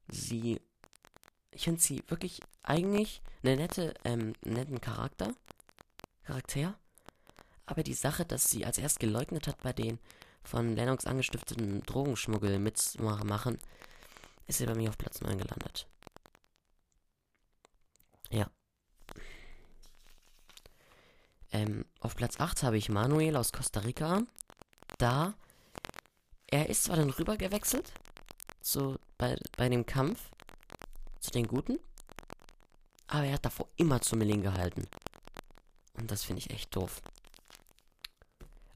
sie. 0.07 0.61
Ich 1.53 1.65
finde 1.65 1.81
sie 1.81 2.01
wirklich 2.07 2.39
eigentlich 2.63 3.21
eine 3.43 3.57
nette, 3.57 3.93
ähm, 4.05 4.33
netten 4.41 4.79
Charakter. 4.79 5.33
Charakter. 6.23 6.77
Aber 7.65 7.83
die 7.83 7.93
Sache, 7.93 8.25
dass 8.25 8.49
sie 8.49 8.65
als 8.65 8.77
erst 8.77 8.99
geleugnet 8.99 9.47
hat 9.47 9.61
bei 9.61 9.73
den 9.73 9.99
von 10.43 10.75
Lennox 10.75 11.05
angestifteten 11.05 11.83
Drogenschmuggel 11.83 12.57
mitmachen, 12.59 13.59
ist 14.47 14.57
sie 14.57 14.65
bei 14.65 14.75
mir 14.75 14.89
auf 14.89 14.97
Platz 14.97 15.21
9 15.21 15.37
gelandet. 15.37 15.87
Ja. 18.31 18.49
Ähm, 21.61 21.85
auf 21.99 22.15
Platz 22.15 22.39
8 22.39 22.63
habe 22.63 22.77
ich 22.77 22.89
Manuel 22.89 23.35
aus 23.35 23.51
Costa 23.51 23.81
Rica. 23.81 24.23
Da. 24.97 25.33
Er 26.47 26.69
ist 26.69 26.85
zwar 26.85 26.97
dann 26.97 27.11
rüber 27.11 27.37
gewechselt. 27.37 27.91
So 28.61 28.97
bei, 29.17 29.37
bei 29.57 29.69
dem 29.69 29.85
Kampf. 29.85 30.29
Zu 31.19 31.31
den 31.31 31.47
Guten. 31.47 31.79
Aber 33.07 33.25
er 33.25 33.33
hat 33.33 33.45
davor 33.45 33.67
immer 33.75 34.01
zu 34.01 34.15
Milling 34.15 34.41
gehalten. 34.41 34.87
Und 35.93 36.09
das 36.09 36.23
finde 36.23 36.39
ich 36.39 36.49
echt 36.49 36.75
doof. 36.75 37.01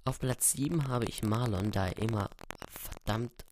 Auf 0.03 0.19
Platz 0.19 0.51
7 0.51 0.87
habe 0.87 1.05
ich 1.05 1.23
Marlon, 1.23 1.71
da 1.71 1.87
er 1.87 1.97
immer 1.97 2.29
verdammt 2.69 3.45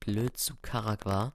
blöd 0.00 0.36
zu 0.36 0.54
Karak 0.60 1.06
war. 1.06 1.32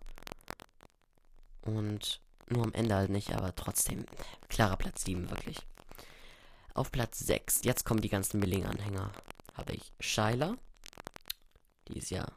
Und 1.62 2.22
nur 2.50 2.64
am 2.64 2.74
Ende 2.74 2.94
halt 2.94 3.10
nicht, 3.10 3.34
aber 3.34 3.56
trotzdem 3.56 4.06
klarer 4.48 4.78
Platz 4.78 5.06
7, 5.06 5.32
wirklich. 5.32 5.66
Auf 6.76 6.92
Platz 6.92 7.20
6, 7.20 7.62
jetzt 7.64 7.86
kommen 7.86 8.02
die 8.02 8.10
ganzen 8.10 8.38
Milling-Anhänger, 8.42 9.10
habe 9.54 9.74
ich 9.76 9.94
Shyla. 10.02 10.58
Die 11.88 11.98
ist 11.98 12.10
ja 12.10 12.28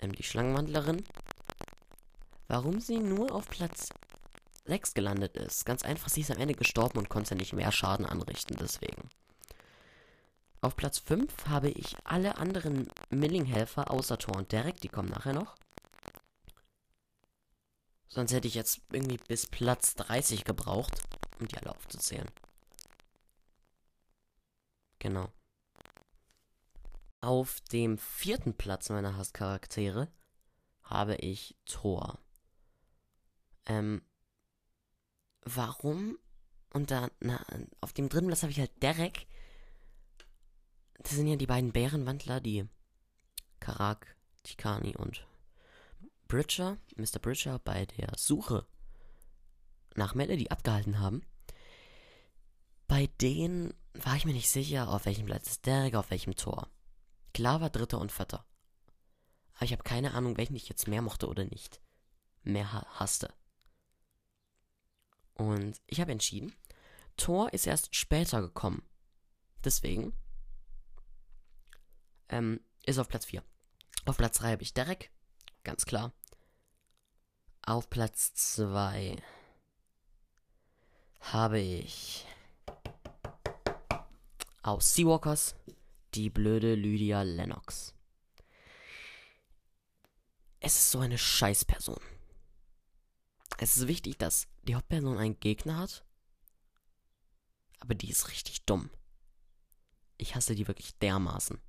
ähm, 0.00 0.12
die 0.12 0.22
Schlangenwandlerin. 0.22 1.02
Warum 2.46 2.78
sie 2.78 2.98
nur 2.98 3.34
auf 3.34 3.48
Platz 3.48 3.88
6 4.66 4.92
gelandet 4.92 5.34
ist? 5.38 5.64
Ganz 5.64 5.82
einfach, 5.82 6.10
sie 6.10 6.20
ist 6.20 6.30
am 6.30 6.36
Ende 6.36 6.52
gestorben 6.52 6.98
und 6.98 7.08
konnte 7.08 7.36
nicht 7.36 7.54
mehr 7.54 7.72
Schaden 7.72 8.04
anrichten, 8.04 8.58
deswegen. 8.60 9.08
Auf 10.60 10.76
Platz 10.76 10.98
5 10.98 11.46
habe 11.46 11.70
ich 11.70 11.96
alle 12.04 12.36
anderen 12.36 12.92
Milling-Helfer 13.08 13.90
außer 13.90 14.18
Thor 14.18 14.36
und 14.36 14.52
Derek, 14.52 14.78
die 14.82 14.90
kommen 14.90 15.08
nachher 15.08 15.32
noch. 15.32 15.56
Sonst 18.08 18.34
hätte 18.34 18.46
ich 18.46 18.54
jetzt 18.54 18.82
irgendwie 18.92 19.18
bis 19.26 19.46
Platz 19.46 19.94
30 19.94 20.44
gebraucht, 20.44 21.02
um 21.40 21.48
die 21.48 21.56
alle 21.56 21.70
aufzuzählen. 21.70 22.28
Genau. 24.98 25.32
Auf 27.20 27.60
dem 27.72 27.98
vierten 27.98 28.54
Platz 28.54 28.88
meiner 28.88 29.16
Hasscharaktere 29.16 30.08
habe 30.82 31.16
ich 31.16 31.56
Thor. 31.64 32.18
Ähm, 33.66 34.02
warum? 35.42 36.18
Und 36.72 36.90
dann, 36.90 37.10
na, 37.20 37.44
auf 37.80 37.92
dem 37.92 38.08
dritten 38.08 38.28
Platz 38.28 38.42
habe 38.42 38.52
ich 38.52 38.60
halt 38.60 38.82
Derek. 38.82 39.26
Das 40.98 41.12
sind 41.12 41.26
ja 41.26 41.36
die 41.36 41.46
beiden 41.46 41.72
Bärenwandler, 41.72 42.40
die 42.40 42.68
Karak, 43.60 44.16
Tikani 44.42 44.96
und 44.96 45.26
Bridger, 46.28 46.78
Mr. 46.96 47.18
Bridger, 47.20 47.58
bei 47.58 47.86
der 47.86 48.12
Suche 48.16 48.66
nach 49.94 50.14
Melody 50.14 50.48
abgehalten 50.48 50.98
haben. 50.98 51.22
Bei 52.88 53.08
denen 53.20 53.74
war 54.04 54.16
ich 54.16 54.24
mir 54.24 54.32
nicht 54.32 54.50
sicher, 54.50 54.88
auf 54.88 55.06
welchem 55.06 55.26
Platz 55.26 55.48
ist 55.48 55.66
Derek, 55.66 55.94
auf 55.94 56.10
welchem 56.10 56.34
Tor. 56.34 56.70
Klar 57.34 57.60
war 57.60 57.70
dritter 57.70 57.98
und 57.98 58.12
vierter. 58.12 58.44
Aber 59.54 59.64
ich 59.64 59.72
habe 59.72 59.82
keine 59.82 60.14
Ahnung, 60.14 60.36
welchen 60.36 60.56
ich 60.56 60.68
jetzt 60.68 60.88
mehr 60.88 61.02
mochte 61.02 61.28
oder 61.28 61.44
nicht. 61.44 61.80
Mehr 62.42 62.70
hasste. 62.72 63.32
Und 65.34 65.80
ich 65.86 66.00
habe 66.00 66.12
entschieden, 66.12 66.54
Thor 67.16 67.52
ist 67.52 67.66
erst 67.66 67.94
später 67.94 68.40
gekommen. 68.40 68.82
Deswegen 69.64 70.12
ähm, 72.28 72.60
ist 72.84 72.98
auf 72.98 73.08
Platz 73.08 73.26
4. 73.26 73.42
Auf 74.04 74.16
Platz 74.16 74.38
3 74.38 74.52
habe 74.52 74.62
ich 74.62 74.74
Derek, 74.74 75.10
ganz 75.64 75.84
klar. 75.84 76.12
Auf 77.62 77.90
Platz 77.90 78.34
2 78.34 79.16
habe 81.20 81.58
ich 81.58 82.26
aus 84.66 84.94
Seawalkers 84.94 85.54
die 86.14 86.28
blöde 86.28 86.74
Lydia 86.74 87.22
Lennox. 87.22 87.94
Es 90.58 90.76
ist 90.76 90.90
so 90.90 90.98
eine 90.98 91.18
Scheißperson. 91.18 92.00
Es 93.58 93.76
ist 93.76 93.86
wichtig, 93.86 94.18
dass 94.18 94.48
die 94.64 94.74
Hauptperson 94.74 95.18
einen 95.18 95.38
Gegner 95.38 95.78
hat, 95.78 96.04
aber 97.78 97.94
die 97.94 98.10
ist 98.10 98.28
richtig 98.28 98.64
dumm. 98.64 98.90
Ich 100.16 100.34
hasse 100.34 100.54
die 100.54 100.66
wirklich 100.66 100.98
dermaßen. 100.98 101.60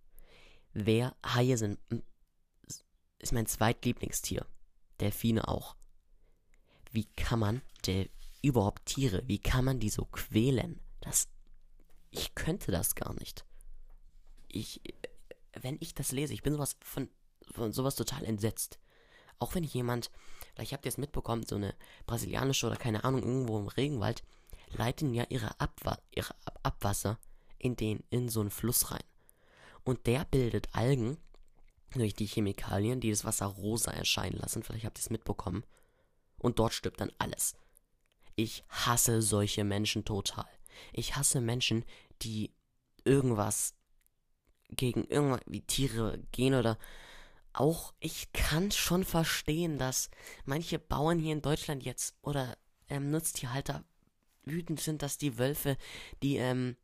Wer 0.73 1.15
Haie 1.23 1.57
sind, 1.57 1.79
ist 3.19 3.31
mein 3.31 3.45
zweitlieblingstier. 3.45 4.45
Delfine 4.99 5.47
auch. 5.47 5.75
Wie 6.91 7.05
kann 7.05 7.39
man 7.39 7.61
der 7.85 8.09
überhaupt 8.41 8.85
Tiere, 8.85 9.27
wie 9.27 9.39
kann 9.39 9.65
man 9.65 9.79
die 9.79 9.89
so 9.89 10.05
quälen? 10.05 10.81
Das 11.01 11.27
ich 12.11 12.35
könnte 12.35 12.71
das 12.71 12.95
gar 12.95 13.13
nicht. 13.13 13.45
Ich 14.47 14.81
wenn 15.63 15.77
ich 15.79 15.93
das 15.93 16.11
lese, 16.11 16.33
ich 16.33 16.43
bin 16.43 16.53
sowas 16.53 16.77
von, 16.81 17.09
von 17.51 17.71
sowas 17.71 17.95
total 17.95 18.23
entsetzt. 18.25 18.79
Auch 19.39 19.55
wenn 19.55 19.63
jemand, 19.63 20.09
vielleicht 20.53 20.73
habt 20.73 20.85
ihr 20.85 20.89
es 20.89 20.97
mitbekommen, 20.97 21.45
so 21.45 21.55
eine 21.55 21.75
brasilianische 22.05 22.67
oder 22.67 22.75
keine 22.75 23.03
Ahnung, 23.03 23.21
irgendwo 23.21 23.59
im 23.59 23.67
Regenwald, 23.67 24.23
leiten 24.69 25.13
ja 25.13 25.25
ihre, 25.29 25.59
Abwa 25.59 25.97
ihre 26.13 26.33
Ab 26.45 26.59
Abwasser 26.63 27.17
in 27.57 27.75
den, 27.75 28.03
in 28.09 28.29
so 28.29 28.41
einen 28.41 28.49
Fluss 28.49 28.91
rein. 28.91 29.03
Und 29.83 30.05
der 30.05 30.25
bildet 30.25 30.75
Algen 30.75 31.17
durch 31.91 32.13
die 32.13 32.25
Chemikalien, 32.25 32.99
die 32.99 33.09
das 33.09 33.23
Wasser 33.23 33.45
rosa 33.45 33.91
erscheinen 33.91 34.37
lassen. 34.37 34.63
Vielleicht 34.63 34.85
habt 34.85 34.97
ihr 34.97 35.03
es 35.03 35.09
mitbekommen. 35.09 35.63
Und 36.39 36.59
dort 36.59 36.73
stirbt 36.73 36.99
dann 36.99 37.11
alles. 37.17 37.55
Ich 38.35 38.63
hasse 38.67 39.21
solche 39.21 39.63
Menschen 39.63 40.03
total. 40.03 40.45
Ich 40.93 41.15
hasse 41.15 41.41
Menschen, 41.41 41.85
die 42.21 42.53
irgendwas 43.03 43.73
gegen 44.69 45.05
irgendwas 45.05 45.41
wie 45.45 45.61
Tiere 45.61 46.19
gehen 46.31 46.53
oder 46.53 46.77
auch 47.53 47.93
ich 47.99 48.31
kann 48.33 48.71
schon 48.71 49.03
verstehen, 49.03 49.77
dass 49.77 50.09
manche 50.45 50.77
Bauern 50.77 51.19
hier 51.19 51.33
in 51.33 51.41
Deutschland 51.41 51.83
jetzt 51.83 52.15
oder 52.21 52.57
ähm, 52.89 53.09
Nutztierhalter 53.09 53.83
wütend 54.43 54.79
sind, 54.79 55.01
dass 55.01 55.17
die 55.17 55.37
Wölfe, 55.37 55.77
die 56.21 56.37
ähm, 56.37 56.77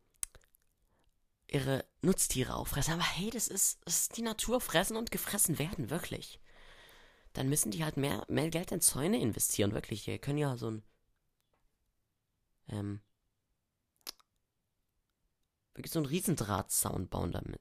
ihre 1.47 1.85
Nutztiere 2.01 2.55
auffressen. 2.55 2.93
Aber 2.93 3.03
hey, 3.03 3.29
das 3.29 3.47
ist, 3.47 3.79
das 3.85 4.01
ist 4.01 4.17
die 4.17 4.21
Natur, 4.21 4.59
fressen 4.59 4.97
und 4.97 5.11
gefressen 5.11 5.59
werden, 5.59 5.89
wirklich. 5.89 6.39
Dann 7.33 7.49
müssen 7.49 7.71
die 7.71 7.83
halt 7.83 7.97
mehr, 7.97 8.25
mehr 8.27 8.49
Geld 8.49 8.71
in 8.71 8.81
Zäune 8.81 9.19
investieren, 9.19 9.73
wirklich. 9.73 10.05
Die 10.05 10.17
können 10.19 10.37
ja 10.37 10.57
so 10.57 10.71
ein 10.71 10.83
ähm, 12.69 13.01
wirklich 15.73 15.91
so 15.91 15.99
einen 15.99 16.07
Riesendrahtzaun 16.07 17.07
bauen 17.07 17.31
damit. 17.31 17.59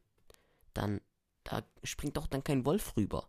Dann 0.74 1.00
da 1.44 1.62
springt 1.82 2.16
doch 2.16 2.26
dann 2.26 2.44
kein 2.44 2.64
Wolf 2.64 2.96
rüber. 2.96 3.28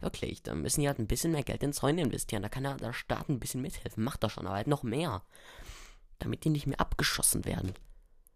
Wirklich, 0.00 0.42
da 0.42 0.54
müssen 0.54 0.80
die 0.80 0.88
halt 0.88 0.98
ein 0.98 1.06
bisschen 1.06 1.32
mehr 1.32 1.44
Geld 1.44 1.62
in 1.62 1.72
Zäune 1.72 2.02
investieren. 2.02 2.42
Da 2.42 2.48
kann 2.48 2.64
ja 2.64 2.76
der 2.76 2.92
Staat 2.92 3.28
ein 3.28 3.38
bisschen 3.38 3.62
mithelfen. 3.62 4.02
Macht 4.02 4.22
das 4.22 4.32
schon, 4.32 4.46
aber 4.46 4.56
halt 4.56 4.66
noch 4.66 4.82
mehr. 4.82 5.22
Damit 6.18 6.44
die 6.44 6.50
nicht 6.50 6.66
mehr 6.66 6.80
abgeschossen 6.80 7.44
werden. 7.44 7.72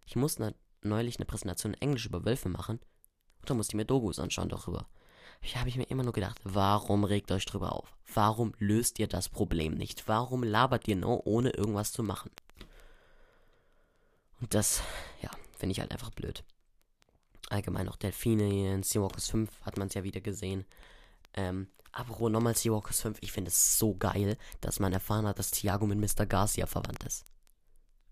Ich 0.05 0.17
muss 0.17 0.39
ne, 0.39 0.55
neulich 0.83 1.19
eine 1.19 1.27
Präsentation 1.27 1.75
in 1.75 1.83
Englisch 1.83 2.07
über 2.07 2.25
Wölfe 2.25 2.49
machen. 2.49 2.79
Und 3.41 3.51
da 3.51 3.55
musste 3.55 3.73
ich 3.73 3.77
mir 3.77 3.85
Dogus 3.85 4.21
anschauen 4.21 4.49
darüber. 4.49 4.89
Ich 5.43 5.57
habe 5.57 5.69
ich 5.69 5.77
mir 5.77 5.85
immer 5.85 6.05
nur 6.05 6.13
gedacht, 6.13 6.41
warum 6.45 7.05
regt 7.05 7.31
euch 7.33 7.45
drüber 7.45 7.73
auf? 7.73 7.97
Warum 8.15 8.55
löst 8.59 8.99
ihr 8.99 9.09
das 9.09 9.29
Problem 9.29 9.75
nicht? 9.75 10.09
Warum 10.09 10.43
labert 10.45 10.89
ihr 10.89 10.97
nur, 10.97 11.27
ohne 11.27 11.51
irgendwas 11.51 11.93
zu 11.93 12.03
machen? 12.03 12.31
Und 14.41 14.55
das, 14.55 14.83
ja, 15.21 15.31
finde 15.57 15.73
ich 15.73 15.81
halt 15.81 15.93
einfach 15.93 16.11
blöd 16.11 16.45
allgemein 17.49 17.89
auch 17.89 17.97
Delfine 17.97 18.75
in 18.75 18.83
Seawalkers 18.83 19.29
5 19.31 19.51
hat 19.63 19.79
man 19.79 19.89
es 19.89 19.95
ja 19.95 20.05
wieder 20.05 20.21
gesehen. 20.21 20.65
Ähm, 21.35 21.69
aber 21.93 22.29
nochmal 22.29 22.57
Seawalkers 22.57 23.01
5, 23.03 23.19
ich 23.23 23.33
finde 23.33 23.51
es 23.51 23.79
so 23.79 23.95
geil, 23.95 24.37
dass 24.61 24.81
man 24.81 24.93
erfahren 24.93 25.27
hat, 25.27 25.39
dass 25.39 25.51
Thiago 25.51 25.87
mit 25.87 25.99
Mr. 25.99 26.27
Garcia 26.27 26.67
verwandt 26.67 27.05
ist. 27.05 27.25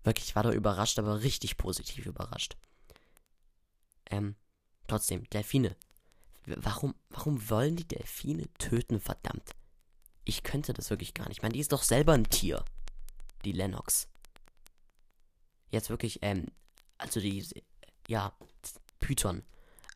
Wirklich, 0.03 0.29
ich 0.29 0.35
war 0.35 0.43
da 0.43 0.51
überrascht, 0.51 0.99
aber 0.99 1.21
richtig 1.21 1.57
positiv 1.57 2.05
überrascht. 2.05 2.57
Ähm, 4.09 4.35
trotzdem, 4.87 5.27
Delfine. 5.29 5.75
Warum, 6.45 6.93
warum 7.09 7.49
wollen 7.49 7.75
die 7.75 7.87
Delfine 7.87 8.47
töten, 8.59 8.99
verdammt? 8.99 9.51
Ich 10.25 10.43
könnte 10.43 10.73
das 10.73 10.91
wirklich 10.91 11.13
gar 11.13 11.27
nicht. 11.27 11.37
Ich 11.37 11.41
meine, 11.41 11.53
die 11.53 11.59
ist 11.59 11.71
doch 11.71 11.83
selber 11.83 12.13
ein 12.13 12.29
Tier. 12.29 12.63
Die 13.45 13.51
Lennox. 13.51 14.07
Jetzt 15.69 15.89
wirklich, 15.89 16.19
ähm, 16.21 16.47
also 16.97 17.19
die, 17.19 17.45
ja, 18.07 18.33
Python. 18.99 19.43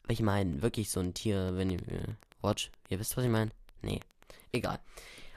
Ich 0.07 0.21
meine, 0.21 0.61
wirklich 0.61 0.89
so 0.89 0.99
ein 0.99 1.13
Tier, 1.13 1.55
wenn 1.55 1.69
ihr. 1.69 1.87
Äh, 1.87 2.15
watch, 2.41 2.71
ihr 2.89 2.99
wisst, 2.99 3.15
was 3.17 3.25
ich 3.25 3.29
meine? 3.29 3.51
Nee. 3.81 3.99
Egal. 4.51 4.79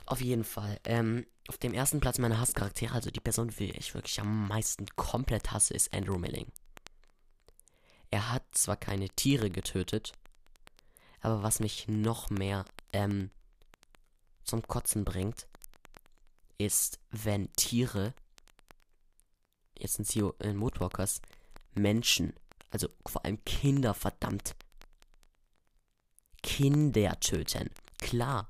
Auf 0.07 0.21
jeden 0.21 0.45
Fall. 0.45 0.79
Ähm, 0.85 1.27
auf 1.49 1.59
dem 1.59 1.75
ersten 1.75 2.01
Platz 2.01 2.19
meiner 2.19 2.41
Hasscharaktere, 2.41 2.95
also 2.95 3.11
die 3.11 3.21
Person, 3.21 3.49
die 3.49 3.71
ich 3.73 3.95
wirklich 3.95 4.21
am 4.21 4.49
meisten 4.49 4.87
komplett 4.97 5.53
hasse, 5.53 5.75
ist 5.75 5.93
Andrew 5.93 6.19
Milling. 6.19 6.47
Er 8.11 8.31
hat 8.31 8.45
zwar 8.53 8.77
keine 8.77 9.09
Tiere 9.09 9.51
getötet, 9.51 10.13
aber 11.21 11.43
was 11.43 11.61
mich 11.61 11.89
noch 11.89 12.31
mehr 12.31 12.65
ähm, 12.93 13.31
zum 14.45 14.63
Kotzen 14.63 15.05
bringt, 15.05 15.47
ist, 16.59 17.01
wenn 17.11 17.53
Tiere, 17.55 18.15
jetzt 19.79 19.95
sind 19.95 20.07
sie 20.07 20.31
in 20.41 20.57
Moodwalkers, 20.57 21.21
Menschen 21.75 22.35
also 22.73 22.89
vor 23.07 23.25
allem 23.25 23.45
Kinder, 23.45 23.93
verdammt. 23.93 24.57
Kinder 26.43 27.21
töten. 27.21 27.71
Klar. 27.99 28.49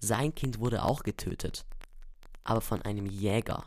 Sein 0.00 0.34
Kind 0.34 0.58
wurde 0.58 0.82
auch 0.82 1.04
getötet. 1.04 1.64
Aber 2.42 2.60
von 2.60 2.82
einem 2.82 3.06
Jäger. 3.06 3.64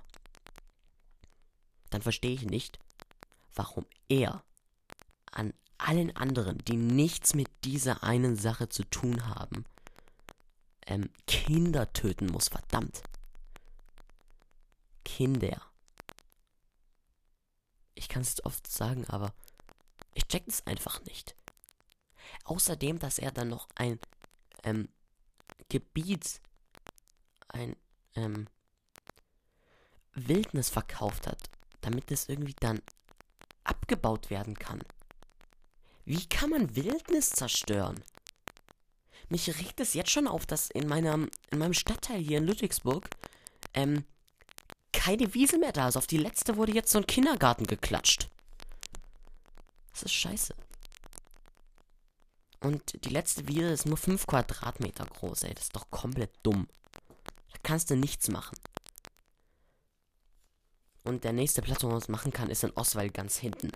Dann 1.90 2.02
verstehe 2.02 2.34
ich 2.34 2.44
nicht, 2.44 2.80
warum 3.56 3.86
er 4.10 4.44
an 5.32 5.54
allen 5.78 6.16
anderen, 6.16 6.58
die 6.60 6.76
nichts 6.76 7.34
mit 7.34 7.50
dieser 7.64 8.04
einen 8.04 8.36
Sache 8.36 8.70
zu 8.70 8.84
tun 8.84 9.28
haben, 9.28 9.66
ähm, 10.86 11.10
Kinder 11.28 11.92
töten 11.94 12.28
muss, 12.28 12.50
verdammt. 12.50 13.04
Kinder. 15.06 15.71
Ich 18.02 18.10
kann 18.10 18.24
es 18.24 18.44
oft 18.44 18.66
sagen, 18.66 19.06
aber 19.10 19.32
ich 20.16 20.28
check 20.28 20.48
es 20.48 20.66
einfach 20.66 21.04
nicht. 21.04 21.36
Außerdem, 22.46 22.98
dass 22.98 23.20
er 23.20 23.32
dann 23.32 23.50
noch 23.50 23.68
ein 23.76 24.00
ähm, 24.64 24.90
Gebiet, 25.70 26.42
ein 27.50 27.76
ähm, 28.16 28.48
Wildnis 30.14 30.72
verkauft 30.72 31.28
hat, 31.28 31.44
damit 31.82 32.10
es 32.10 32.28
irgendwie 32.28 32.56
dann 32.60 32.82
abgebaut 33.64 34.32
werden 34.32 34.58
kann. 34.58 34.82
Wie 36.04 36.28
kann 36.28 36.50
man 36.50 36.76
Wildnis 36.76 37.30
zerstören? 37.30 38.04
Mich 39.30 39.48
regt 39.60 39.80
es 39.80 39.94
jetzt 39.94 40.10
schon 40.10 40.28
auf, 40.28 40.48
dass 40.48 40.72
in 40.72 40.88
meinem, 40.88 41.30
in 41.52 41.60
meinem 41.60 41.76
Stadtteil 41.76 42.20
hier 42.20 42.40
in 42.40 42.48
Ludwigsburg 42.48 43.08
ähm, 43.76 44.06
keine 45.02 45.34
Wiese 45.34 45.58
mehr 45.58 45.72
da 45.72 45.88
ist. 45.88 45.98
Auf 45.98 46.06
die 46.06 46.20
letzte 46.20 46.58
wurde 46.58 46.74
jetzt 46.74 46.92
so 46.92 47.00
ein 47.00 47.08
Kindergarten 47.08 47.66
geklatscht. 47.66 48.30
Das 49.92 50.04
ist 50.04 50.14
scheiße. 50.14 50.54
Und 52.60 53.04
die 53.04 53.10
letzte 53.10 53.48
Wiese 53.48 53.70
ist 53.70 53.88
nur 53.88 53.98
5 53.98 54.28
Quadratmeter 54.28 55.06
groß, 55.06 55.42
ey. 55.44 55.56
Das 55.56 55.64
ist 55.64 55.76
doch 55.76 55.90
komplett 55.90 56.30
dumm. 56.44 56.68
Da 57.52 57.58
kannst 57.64 57.90
du 57.90 57.96
nichts 57.96 58.30
machen. 58.30 58.56
Und 61.04 61.24
der 61.24 61.34
nächste 61.34 61.64
Platz, 61.64 61.84
wo 61.84 61.88
man 61.88 61.98
es 61.98 62.08
machen 62.08 62.32
kann, 62.32 62.52
ist 62.52 62.64
in 62.64 62.78
Oswald 62.78 63.12
ganz 63.16 63.38
hinten. 63.38 63.72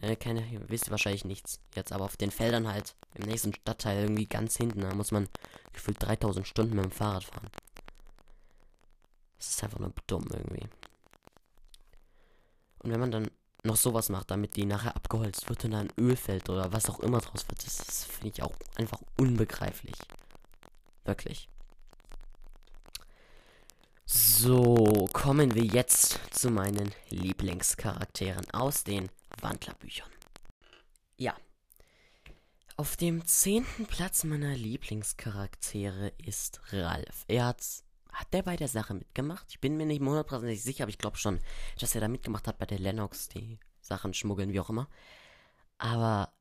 Ja, 0.00 0.16
keine, 0.16 0.42
wisst 0.70 0.88
ihr 0.88 0.92
wahrscheinlich 0.92 1.26
nichts. 1.26 1.60
Jetzt 1.74 1.92
aber 1.92 2.06
auf 2.06 2.16
den 2.16 2.30
Feldern 2.30 2.66
halt, 2.66 2.94
im 3.12 3.26
nächsten 3.26 3.52
Stadtteil 3.52 4.04
irgendwie 4.04 4.24
ganz 4.24 4.56
hinten, 4.56 4.80
da 4.80 4.94
muss 4.94 5.10
man 5.10 5.28
gefühlt 5.74 6.02
3000 6.02 6.48
Stunden 6.48 6.76
mit 6.76 6.84
dem 6.86 6.92
Fahrrad 6.92 7.24
fahren. 7.24 7.50
Das 9.40 9.48
ist 9.48 9.64
einfach 9.64 9.78
nur 9.78 9.92
dumm 10.06 10.28
irgendwie. 10.30 10.68
Und 12.80 12.90
wenn 12.90 13.00
man 13.00 13.10
dann 13.10 13.30
noch 13.64 13.76
sowas 13.76 14.10
macht, 14.10 14.30
damit 14.30 14.56
die 14.56 14.66
nachher 14.66 14.94
abgeholzt 14.94 15.48
wird 15.48 15.64
und 15.64 15.70
dann 15.70 15.88
Ölfeld 15.98 16.50
oder 16.50 16.72
was 16.72 16.90
auch 16.90 17.00
immer 17.00 17.20
draus 17.20 17.48
wird, 17.48 17.64
das, 17.64 17.78
das 17.78 18.04
finde 18.04 18.28
ich 18.28 18.42
auch 18.42 18.52
einfach 18.76 19.00
unbegreiflich. 19.18 19.96
Wirklich. 21.04 21.48
So, 24.04 25.08
kommen 25.14 25.54
wir 25.54 25.64
jetzt 25.64 26.20
zu 26.32 26.50
meinen 26.50 26.92
Lieblingscharakteren 27.08 28.50
aus 28.50 28.84
den 28.84 29.08
Wandlerbüchern. 29.40 30.10
Ja. 31.16 31.34
Auf 32.76 32.96
dem 32.96 33.24
zehnten 33.26 33.86
Platz 33.86 34.24
meiner 34.24 34.54
Lieblingscharaktere 34.54 36.12
ist 36.18 36.60
Ralf. 36.72 37.24
Er 37.28 37.46
hat's 37.46 37.84
hat 38.20 38.32
der 38.34 38.42
bei 38.42 38.56
der 38.56 38.68
Sache 38.68 38.92
mitgemacht? 38.92 39.46
Ich 39.48 39.60
bin 39.60 39.78
mir 39.78 39.86
nicht 39.86 40.00
hundertprozentig 40.00 40.62
sicher, 40.62 40.84
aber 40.84 40.90
ich 40.90 40.98
glaube 40.98 41.16
schon, 41.16 41.40
dass 41.78 41.94
er 41.94 42.02
da 42.02 42.08
mitgemacht 42.08 42.46
hat 42.46 42.58
bei 42.58 42.66
der 42.66 42.78
Lennox, 42.78 43.28
die 43.28 43.58
Sachen 43.80 44.12
schmuggeln, 44.12 44.52
wie 44.52 44.60
auch 44.60 44.68
immer. 44.68 44.88
Aber 45.78 46.32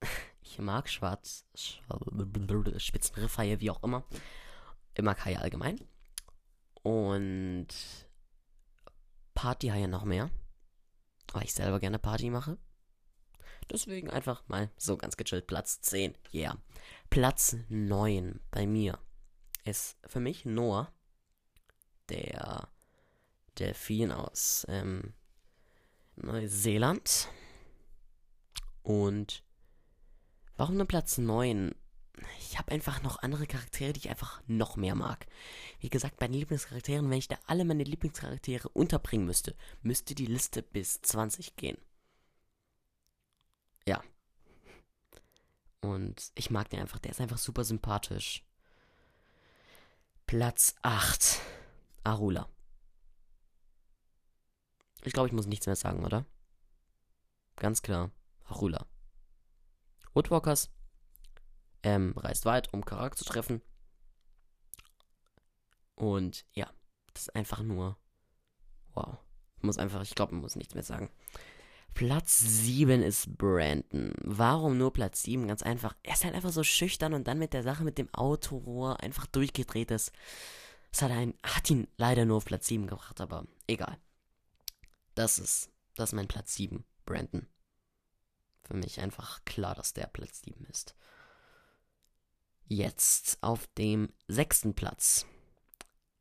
ich 0.40 0.58
mag 0.58 0.88
Schwarz, 0.88 1.44
Spitzenriffhaie, 2.78 3.60
wie 3.60 3.70
auch 3.70 3.82
immer. 3.82 4.04
Ich 4.94 5.04
mag 5.04 5.22
Haie 5.24 5.38
allgemein. 5.38 5.78
Und 6.82 7.68
Partyhaie 9.34 9.86
noch 9.86 10.04
mehr. 10.04 10.30
Weil 11.32 11.44
ich 11.44 11.52
selber 11.52 11.78
gerne 11.78 11.98
Party 11.98 12.30
mache. 12.30 12.56
Deswegen 13.70 14.08
einfach 14.08 14.48
mal 14.48 14.70
so 14.78 14.96
ganz 14.96 15.18
gechillt. 15.18 15.46
Platz 15.46 15.82
10. 15.82 16.16
Yeah. 16.32 16.56
Platz 17.10 17.54
9 17.68 18.40
bei 18.50 18.66
mir 18.66 18.98
ist 19.64 19.98
für 20.06 20.20
mich 20.20 20.46
Noah 20.46 20.90
der 22.08 22.68
Delfin 23.58 24.12
aus 24.12 24.66
ähm, 24.68 25.12
Neuseeland. 26.16 27.28
Und 28.82 29.42
warum 30.56 30.76
nur 30.76 30.86
Platz 30.86 31.18
9? 31.18 31.74
Ich 32.40 32.58
habe 32.58 32.72
einfach 32.72 33.02
noch 33.02 33.22
andere 33.22 33.46
Charaktere, 33.46 33.92
die 33.92 34.00
ich 34.00 34.10
einfach 34.10 34.42
noch 34.46 34.76
mehr 34.76 34.94
mag. 34.94 35.26
Wie 35.78 35.90
gesagt, 35.90 36.16
bei 36.18 36.26
den 36.26 36.34
Lieblingscharakteren, 36.34 37.08
wenn 37.10 37.18
ich 37.18 37.28
da 37.28 37.38
alle 37.46 37.64
meine 37.64 37.84
Lieblingscharaktere 37.84 38.68
unterbringen 38.68 39.26
müsste, 39.26 39.54
müsste 39.82 40.14
die 40.14 40.26
Liste 40.26 40.62
bis 40.62 41.00
20 41.02 41.56
gehen. 41.56 41.78
Ja. 43.86 44.02
Und 45.80 46.32
ich 46.34 46.50
mag 46.50 46.68
den 46.70 46.80
einfach, 46.80 46.98
der 46.98 47.12
ist 47.12 47.20
einfach 47.20 47.38
super 47.38 47.64
sympathisch. 47.64 48.44
Platz 50.26 50.74
8. 50.82 51.40
Arula. 52.04 52.48
Ich 55.02 55.12
glaube, 55.12 55.28
ich 55.28 55.32
muss 55.32 55.46
nichts 55.46 55.66
mehr 55.66 55.76
sagen, 55.76 56.04
oder? 56.04 56.26
Ganz 57.56 57.82
klar. 57.82 58.10
Arula. 58.44 58.86
Woodwalkers. 60.14 60.70
Ähm, 61.82 62.14
reist 62.16 62.44
weit, 62.44 62.72
um 62.72 62.84
Karak 62.84 63.16
zu 63.16 63.24
treffen. 63.24 63.62
Und 65.94 66.44
ja, 66.52 66.70
das 67.12 67.22
ist 67.22 67.34
einfach 67.34 67.62
nur. 67.62 67.96
Wow. 68.94 69.18
Ich 69.56 69.62
muss 69.62 69.78
einfach, 69.78 70.02
ich 70.02 70.14
glaube, 70.14 70.32
man 70.34 70.42
muss 70.42 70.56
nichts 70.56 70.74
mehr 70.74 70.84
sagen. 70.84 71.10
Platz 71.94 72.38
7 72.38 73.02
ist 73.02 73.36
Brandon. 73.36 74.12
Warum 74.22 74.78
nur 74.78 74.92
Platz 74.92 75.22
7? 75.22 75.48
Ganz 75.48 75.62
einfach. 75.62 75.96
Er 76.04 76.14
ist 76.14 76.24
halt 76.24 76.34
einfach 76.34 76.52
so 76.52 76.62
schüchtern 76.62 77.12
und 77.14 77.26
dann 77.26 77.40
mit 77.40 77.52
der 77.52 77.64
Sache 77.64 77.82
mit 77.82 77.98
dem 77.98 78.12
Autorohr 78.14 79.00
einfach 79.00 79.26
durchgedreht 79.26 79.90
ist. 79.90 80.12
Es 80.90 81.02
hat, 81.02 81.10
ein, 81.10 81.34
hat 81.42 81.68
ihn 81.70 81.86
leider 81.96 82.24
nur 82.24 82.38
auf 82.38 82.44
Platz 82.44 82.66
7 82.66 82.86
gebracht, 82.86 83.20
aber 83.20 83.46
egal. 83.66 83.98
Das 85.14 85.38
ist, 85.38 85.70
das 85.94 86.10
ist 86.10 86.14
mein 86.14 86.28
Platz 86.28 86.54
7, 86.54 86.84
Brandon. 87.04 87.46
Für 88.62 88.74
mich 88.74 89.00
einfach 89.00 89.44
klar, 89.44 89.74
dass 89.74 89.92
der 89.92 90.06
Platz 90.06 90.42
7 90.42 90.64
ist. 90.66 90.94
Jetzt 92.66 93.38
auf 93.42 93.66
dem 93.78 94.12
sechsten 94.26 94.74
Platz 94.74 95.26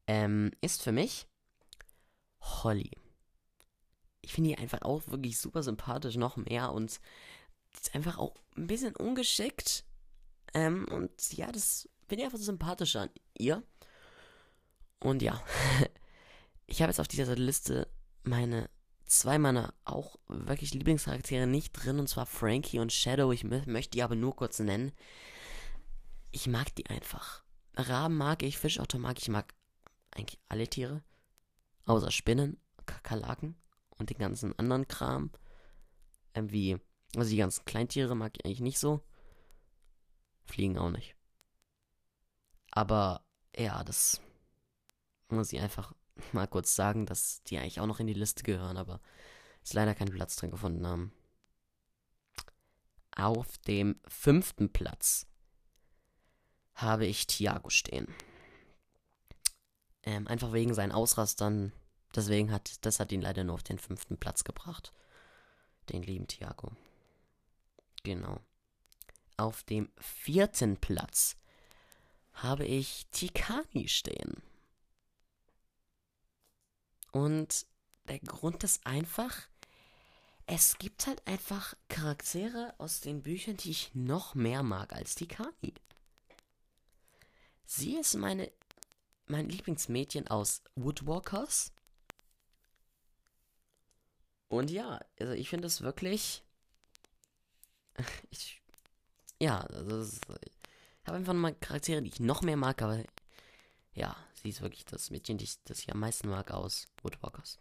ähm, 0.08 0.52
ist 0.62 0.82
für 0.82 0.94
mich 0.94 1.28
Holly. 2.40 2.92
Ich 4.22 4.34
finde 4.34 4.52
die 4.52 4.58
einfach 4.58 4.82
auch 4.82 5.08
wirklich 5.08 5.38
super 5.38 5.64
sympathisch, 5.64 6.16
noch 6.16 6.38
mehr 6.38 6.72
und 6.72 7.00
ist 7.74 7.96
einfach 7.96 8.18
auch 8.18 8.36
ein 8.56 8.68
bisschen 8.68 8.96
ungeschickt. 8.96 9.86
Ähm, 10.54 10.86
und 10.90 11.34
ja, 11.34 11.52
das 11.52 11.90
finde 12.08 12.22
ich 12.22 12.26
einfach 12.26 12.40
so 12.40 12.46
sympathisch 12.46 12.96
an 12.96 13.10
ihr. 13.38 13.64
Und 15.00 15.22
ja, 15.22 15.42
ich 16.66 16.82
habe 16.82 16.92
jetzt 16.92 17.00
auf 17.00 17.08
dieser 17.08 17.36
Liste 17.36 17.88
meine 18.24 18.70
zwei 19.06 19.40
meiner 19.40 19.74
auch 19.86 20.18
wirklich 20.28 20.74
Lieblingscharaktere 20.74 21.48
nicht 21.48 21.72
drin, 21.72 22.00
und 22.00 22.08
zwar 22.08 22.26
Frankie 22.26 22.80
und 22.80 22.92
Shadow. 22.92 23.32
Ich 23.32 23.44
möchte 23.44 23.92
die 23.92 24.04
aber 24.04 24.16
nur 24.16 24.36
kurz 24.36 24.60
nennen. 24.60 24.92
Ich 26.32 26.48
mag 26.48 26.74
die 26.76 26.88
einfach. 26.88 27.44
Raben 27.76 28.18
mag 28.18 28.44
ich, 28.44 28.58
Fischotter 28.58 29.00
mag 29.00 29.18
ich, 29.18 29.30
mag 29.30 29.54
eigentlich 30.12 30.40
alle 30.50 30.68
Tiere. 30.68 31.04
Außer 31.86 32.12
Spinnen, 32.12 32.60
Kakerlaken 32.86 33.56
und 33.98 34.10
den 34.10 34.18
ganzen 34.18 34.58
anderen 34.60 34.88
Kram. 34.88 35.32
Ähm, 36.34 36.52
wie, 36.52 36.78
also 37.16 37.30
die 37.30 37.38
ganzen 37.38 37.66
Kleintiere 37.66 38.16
mag 38.16 38.34
ich 38.36 38.46
eigentlich 38.46 38.62
nicht 38.62 38.80
so. 38.80 39.02
Fliegen 40.44 40.78
auch 40.78 40.90
nicht. 40.90 41.16
Aber 42.72 43.26
ja, 43.56 43.84
das 43.84 44.22
muss 45.30 45.54
ich 45.54 45.60
einfach 45.60 45.94
mal 46.32 46.48
kurz 46.48 46.76
sagen, 46.76 47.06
dass 47.06 47.44
die 47.44 47.58
eigentlich 47.58 47.80
auch 47.80 47.86
noch 47.86 48.00
in 48.00 48.08
die 48.08 48.14
Liste 48.14 48.44
gehören, 48.44 48.78
aber 48.78 49.02
es 49.64 49.74
leider 49.74 49.96
keinen 49.96 50.14
Platz 50.14 50.36
drin 50.36 50.52
gefunden 50.52 50.86
haben. 50.86 51.12
Auf 53.16 53.58
dem 53.60 54.00
fünften 54.08 54.72
Platz 54.72 55.26
habe 56.76 57.06
ich 57.06 57.26
Thiago 57.26 57.70
stehen. 57.70 58.14
Ähm, 60.04 60.28
einfach 60.28 60.54
wegen 60.54 60.74
seinen 60.74 60.92
Ausrastern. 60.92 61.74
Deswegen 62.16 62.52
hat, 62.52 62.86
das 62.86 63.00
hat 63.00 63.12
ihn 63.12 63.22
leider 63.22 63.44
nur 63.44 63.56
auf 63.56 63.64
den 63.64 63.80
fünften 63.80 64.18
Platz 64.18 64.44
gebracht. 64.44 64.94
Den 65.90 66.04
lieben 66.04 66.28
Thiago. 66.28 66.72
Genau. 68.04 68.40
Auf 69.36 69.64
dem 69.64 69.90
vierten 69.98 70.78
Platz 70.78 71.36
habe 72.34 72.66
ich 72.66 73.08
Tikani 73.12 73.88
stehen. 73.88 74.42
Und 77.18 77.66
der 78.08 78.20
Grund 78.20 78.64
ist 78.64 78.86
einfach, 78.86 79.36
es 80.46 80.78
gibt 80.78 81.08
halt 81.08 81.26
einfach 81.26 81.74
Charaktere 81.90 82.76
aus 82.78 83.02
den 83.02 83.24
Büchern, 83.24 83.58
die 83.58 83.72
ich 83.72 83.96
noch 83.96 84.36
mehr 84.36 84.62
mag 84.62 84.94
als 84.94 85.16
die 85.16 85.28
Kani. 85.28 85.74
Sie 87.66 87.98
ist 87.98 88.14
meine 88.14 88.52
mein 89.26 89.50
Lieblingsmädchen 89.50 90.28
aus 90.28 90.62
Woodwalkers. 90.76 91.74
Und 94.48 94.70
ja, 94.70 95.04
also 95.20 95.34
ich 95.34 95.50
finde 95.50 95.66
es 95.68 95.82
wirklich. 95.82 96.44
Ich, 98.30 98.62
ja, 99.40 99.62
also 99.62 100.02
ist, 100.02 100.22
ich 100.30 101.08
habe 101.08 101.18
einfach 101.18 101.34
mal 101.34 101.56
Charaktere, 101.56 102.04
die 102.04 102.10
ich 102.10 102.20
noch 102.20 102.44
mehr 102.44 102.58
mag, 102.58 102.80
aber 102.84 103.04
ja, 103.98 104.16
sie 104.36 104.50
ist 104.50 104.62
wirklich 104.62 104.86
das 104.86 105.10
Mädchen, 105.10 105.40
das 105.66 105.80
ich 105.80 105.92
am 105.92 106.00
meisten 106.00 106.30
mag 106.30 106.52
aus 106.52 106.88
Woodwalkers. 107.02 107.60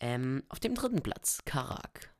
Ähm, 0.00 0.42
auf 0.48 0.58
dem 0.58 0.74
dritten 0.74 1.02
Platz, 1.02 1.42
Karak. 1.44 2.10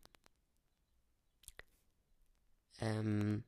Ähm, 2.81 3.45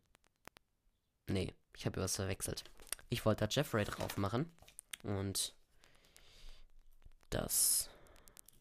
nee, 1.27 1.53
ich 1.77 1.85
habe 1.85 2.01
was 2.01 2.17
verwechselt. 2.17 2.65
Ich 3.11 3.27
wollte 3.27 3.45
da 3.45 3.51
Jeffrey 3.51 3.85
drauf 3.85 4.17
machen 4.17 4.51
und 5.03 5.55
das 7.29 7.91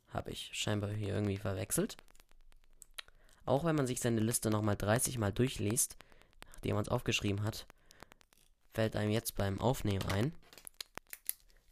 habe 0.10 0.32
ich 0.32 0.50
scheinbar 0.54 0.90
hier 0.92 1.14
irgendwie 1.14 1.38
verwechselt. 1.38 1.96
Auch 3.46 3.64
wenn 3.64 3.76
man 3.76 3.88
sich 3.88 4.02
seine 4.02 4.20
Liste 4.20 4.50
nochmal 4.50 4.76
30 4.76 5.18
Mal 5.18 5.32
durchliest, 5.32 5.96
nachdem 6.52 6.76
man 6.76 6.84
es 6.84 6.90
aufgeschrieben 6.90 7.44
hat, 7.44 7.66
fällt 8.74 8.96
einem 8.96 9.12
jetzt 9.12 9.36
beim 9.36 9.60
Aufnehmen 9.60 10.06
ein, 10.12 10.34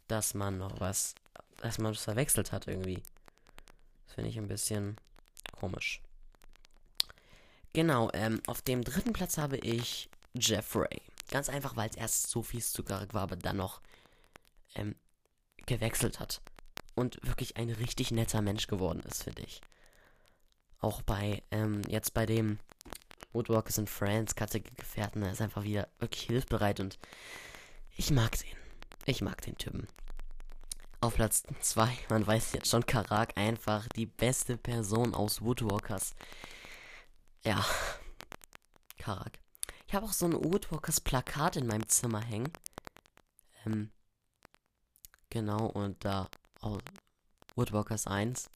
dass 0.08 0.34
man 0.34 0.58
noch 0.58 0.80
was, 0.80 1.14
dass 1.58 1.78
man 1.78 1.92
was 1.92 2.04
verwechselt 2.04 2.52
hat 2.52 2.66
irgendwie. 2.66 3.02
Das 4.06 4.14
finde 4.14 4.30
ich 4.30 4.38
ein 4.38 4.48
bisschen 4.48 4.96
komisch. 5.52 6.00
Genau, 7.72 8.10
ähm, 8.14 8.40
auf 8.46 8.62
dem 8.62 8.82
dritten 8.82 9.12
Platz 9.12 9.38
habe 9.38 9.58
ich 9.58 10.08
Jeffrey. 10.34 11.02
Ganz 11.30 11.48
einfach, 11.48 11.76
weil 11.76 11.90
es 11.90 11.96
erst 11.96 12.28
so 12.28 12.42
fies 12.42 12.72
zugarig 12.72 13.12
war, 13.14 13.22
aber 13.22 13.36
dann 13.36 13.58
noch 13.58 13.80
ähm, 14.74 14.94
gewechselt 15.66 16.20
hat. 16.20 16.40
Und 16.94 17.18
wirklich 17.22 17.56
ein 17.56 17.70
richtig 17.70 18.10
netter 18.10 18.42
Mensch 18.42 18.66
geworden 18.66 19.02
ist, 19.08 19.24
finde 19.24 19.42
ich. 19.42 19.60
Auch 20.80 21.02
bei, 21.02 21.42
ähm, 21.50 21.82
jetzt 21.88 22.14
bei 22.14 22.26
dem 22.26 22.58
Woodwalkers 23.32 23.78
and 23.78 23.90
Friends, 23.90 24.34
katzige 24.34 24.70
Gefährten, 24.72 25.22
er 25.22 25.32
ist 25.32 25.40
einfach 25.40 25.64
wieder 25.64 25.88
wirklich 25.98 26.22
hilfsbereit 26.22 26.80
und 26.80 26.98
ich 27.96 28.10
mag 28.10 28.38
den. 28.38 28.56
Ich 29.06 29.22
mag 29.22 29.40
den 29.42 29.56
Typen. 29.56 29.88
Auf 31.00 31.14
Platz 31.14 31.44
2, 31.60 31.88
man 32.10 32.26
weiß 32.26 32.52
jetzt 32.52 32.68
schon, 32.68 32.84
Karak 32.84 33.36
einfach 33.36 33.88
die 33.88 34.06
beste 34.06 34.56
Person 34.56 35.14
aus 35.14 35.42
Woodwalkers. 35.42 36.14
Ja, 37.44 37.64
Karak. 38.98 39.38
Ich 39.86 39.94
habe 39.94 40.04
auch 40.04 40.12
so 40.12 40.26
ein 40.26 40.32
Woodwalkers 40.34 41.00
Plakat 41.00 41.56
in 41.56 41.66
meinem 41.66 41.88
Zimmer 41.88 42.20
hängen. 42.20 42.52
Ähm, 43.64 43.90
genau, 45.30 45.66
und 45.66 46.04
da 46.04 46.28
oh, 46.62 46.78
Woodwalkers 47.54 48.06
1. 48.06 48.50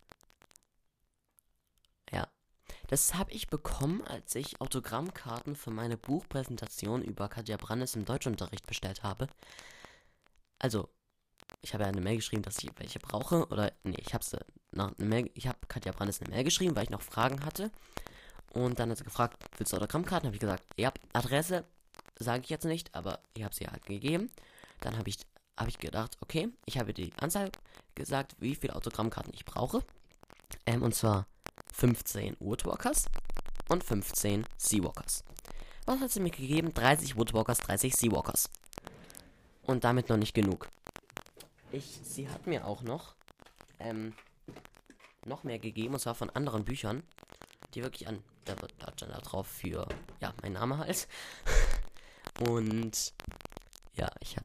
Das 2.93 3.15
habe 3.15 3.33
ich 3.33 3.49
bekommen, 3.49 4.03
als 4.07 4.35
ich 4.35 4.61
Autogrammkarten 4.61 5.57
für 5.57 5.71
meine 5.71 5.97
Buchpräsentation 5.97 7.01
über 7.01 7.31
Katja 7.31 7.57
Brandes 7.57 7.97
im 7.97 8.05
Deutschunterricht 8.05 8.67
bestellt 8.67 9.03
habe. 9.03 9.29
Also, 10.59 10.91
ich 11.63 11.73
habe 11.73 11.85
ja 11.85 11.89
eine 11.89 12.03
Mail 12.03 12.17
geschrieben, 12.17 12.43
dass 12.43 12.63
ich 12.63 12.69
welche 12.77 12.99
brauche. 12.99 13.47
Oder, 13.49 13.73
nee, 13.83 13.97
ich 13.97 14.13
habe 14.13 14.27
eine 14.73 15.57
Katja 15.69 15.93
Brandes 15.93 16.21
eine 16.21 16.29
Mail 16.29 16.45
geschrieben, 16.45 16.77
weil 16.77 16.83
ich 16.83 16.91
noch 16.91 17.01
Fragen 17.01 17.47
hatte. 17.47 17.71
Und 18.53 18.79
dann 18.79 18.91
hat 18.91 18.99
sie 18.99 19.05
gefragt, 19.05 19.43
willst 19.57 19.73
du 19.73 19.79
Autogrammkarten? 19.79 20.27
Habe 20.27 20.37
ich 20.37 20.41
gesagt, 20.41 20.63
ja, 20.77 20.93
Adresse 21.15 21.65
sage 22.19 22.43
ich 22.45 22.51
jetzt 22.51 22.67
nicht, 22.67 22.95
aber 22.95 23.21
ich 23.33 23.43
habe 23.43 23.55
sie 23.55 23.69
halt 23.69 23.87
gegeben. 23.87 24.31
Dann 24.81 24.99
habe 24.99 25.09
ich, 25.09 25.17
hab 25.59 25.67
ich 25.67 25.79
gedacht, 25.79 26.19
okay, 26.21 26.51
ich 26.67 26.77
habe 26.79 26.93
die 26.93 27.15
Anzahl 27.19 27.53
gesagt, 27.95 28.37
wie 28.39 28.55
viele 28.55 28.77
Autogrammkarten 28.77 29.33
ich 29.33 29.47
brauche. 29.47 29.83
Ähm, 30.67 30.83
und 30.83 30.95
zwar 30.95 31.27
15 31.73 32.37
Woodwalkers 32.41 33.07
und 33.69 33.85
15 33.85 34.47
Seawalkers. 34.57 35.25
Was 35.87 36.01
hat 36.01 36.11
sie 36.11 36.21
mir 36.21 36.31
gegeben? 36.31 36.73
30 36.73 37.17
Woodwalkers, 37.17 37.59
30 37.59 37.95
Seawalkers. 37.95 38.49
Und 39.63 39.85
damit 39.85 40.09
noch 40.09 40.17
nicht 40.17 40.35
genug. 40.35 40.69
Ich, 41.73 42.01
sie 42.03 42.29
hat 42.29 42.47
mir 42.47 42.67
auch 42.67 42.83
noch, 42.83 43.15
ähm, 43.79 44.15
noch 45.25 45.45
mehr 45.45 45.59
gegeben, 45.59 45.95
und 45.95 46.01
zwar 46.01 46.15
von 46.15 46.31
anderen 46.31 46.65
Büchern, 46.65 47.03
die 47.75 47.83
wirklich 47.83 48.07
an, 48.09 48.23
da 48.45 48.61
wird 48.61 48.75
da 48.79 48.91
da 49.07 49.19
drauf 49.21 49.47
für, 49.47 49.89
ja, 50.21 50.35
mein 50.43 50.53
Name 50.53 50.79
halt. 50.79 51.09
und, 52.49 53.15
ja, 53.95 54.11
ich 54.21 54.37
die 54.37 54.45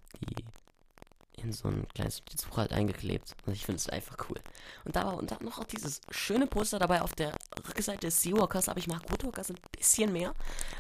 in 1.48 1.54
so 1.54 1.68
ein 1.68 1.88
kleines 1.94 2.20
Notizbuch 2.20 2.58
halt 2.58 2.74
eingeklebt. 2.74 3.36
Und 3.46 3.54
ich 3.54 3.66
finde 3.66 3.78
es 3.78 3.90
einfach 3.90 4.18
cool. 4.30 4.40
Und 4.86 4.96
da 4.96 5.06
war 5.06 5.18
und 5.18 5.32
da 5.32 5.38
noch 5.42 5.60
auch 5.60 5.66
dieses 5.66 6.02
schöne 6.12 6.48
Poster 6.48 6.80
dabei 6.80 7.02
auf 7.02 7.14
der 7.14 7.34
Rückseite 7.68 8.08
des 8.08 8.22
Seawalkers, 8.22 8.70
aber 8.70 8.80
ich 8.80 8.88
mag 8.88 9.10
Woodwalkers 9.10 9.52
ein 9.52 9.58
bisschen 9.72 10.12
mehr, 10.14 10.34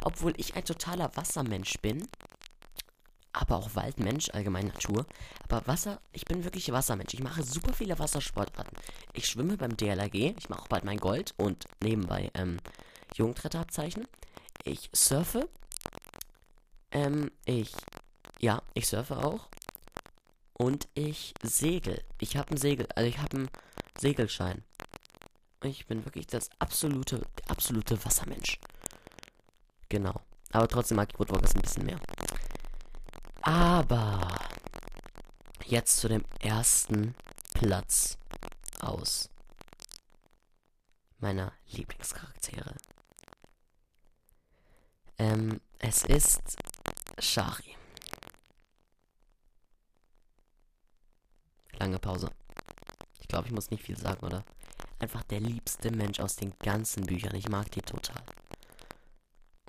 obwohl 0.04 0.34
ich 0.38 0.56
ein 0.56 0.66
totaler 0.66 1.12
Wassermensch 1.16 1.80
bin 1.82 2.08
aber 3.38 3.58
auch 3.58 3.76
Waldmensch, 3.76 4.30
allgemein 4.32 4.68
Natur. 4.68 5.06
Aber 5.48 5.66
Wasser, 5.68 6.02
ich 6.12 6.26
bin 6.26 6.44
wirklich 6.44 6.72
Wassermensch. 6.72 7.14
Ich 7.14 7.22
mache 7.22 7.44
super 7.44 7.72
viele 7.72 8.00
Wassersportarten. 8.00 8.76
Ich 9.14 9.28
schwimme 9.28 9.58
beim 9.58 9.78
DLRG, 9.78 10.36
ich 10.38 10.50
mache 10.50 10.64
auch 10.64 10.68
bald 10.68 10.86
mein 10.86 10.98
Gold 10.98 11.36
und 11.38 11.66
nebenbei 11.84 12.32
ähm, 12.34 12.58
Jugendretterabzeichen. 13.16 14.08
Ich 14.64 14.90
surfe. 14.94 15.48
Ähm, 16.92 17.32
ich, 17.46 17.74
ja, 18.40 18.64
ich 18.74 18.88
surfe 18.88 19.18
auch. 19.18 19.48
Und 20.58 20.88
ich 20.96 21.36
segel. 21.43 22.04
Ich 22.20 22.36
habe 22.36 22.50
einen 22.50 22.58
Segel, 22.58 22.88
also 22.96 23.08
ich 23.08 23.20
habe 23.20 23.38
einen 23.38 23.50
Segelschein. 24.00 24.63
Ich 25.63 25.86
bin 25.86 26.04
wirklich 26.06 26.26
das 26.28 26.50
absolute, 26.60 27.22
absolute 27.48 28.04
Wassermensch. 28.04 28.60
Genau. 29.89 30.20
Aber 30.52 30.67
trotzdem 30.67 30.98
mag 30.98 31.10
ich 31.12 31.20
Woodwalkers 31.20 31.56
ein 31.56 31.62
bisschen 31.62 31.86
mehr. 31.86 32.00
Aber 33.41 34.36
jetzt 35.65 35.98
zu 35.98 36.08
dem 36.08 36.26
ersten 36.39 37.15
Platz 37.54 38.17
aus 38.80 39.30
meiner 41.20 41.54
Lieblingscharaktere. 41.72 42.76
Ähm, 45.20 45.62
es 45.80 46.04
ist 46.04 46.58
Shari. 47.20 47.77
Lange 51.78 52.00
Pause. 52.00 52.30
Ich 53.20 53.28
glaube, 53.28 53.48
ich 53.48 53.54
muss 53.54 53.72
nicht 53.72 53.84
viel 53.84 53.98
sagen, 53.98 54.26
oder? 54.26 54.44
Einfach 55.00 55.24
der 55.24 55.40
liebste 55.40 55.92
Mensch 55.92 56.20
aus 56.20 56.36
den 56.36 56.58
ganzen 56.60 57.06
Büchern. 57.06 57.36
Ich 57.36 57.50
mag 57.50 57.70
die 57.72 57.82
total. 57.82 58.24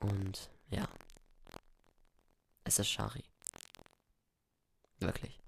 Und 0.01 0.51
ja. 0.71 0.89
Es 2.65 2.79
ist 2.79 2.89
Shari. 2.89 3.25
Wirklich. 5.01 5.41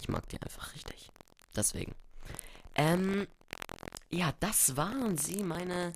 Ich 0.00 0.08
mag 0.08 0.28
die 0.28 0.40
einfach 0.40 0.74
richtig. 0.74 1.10
Deswegen. 1.54 1.94
Ähm, 2.74 3.26
ja, 4.10 4.32
das 4.40 4.76
waren 4.76 5.16
sie, 5.16 5.42
meine 5.42 5.92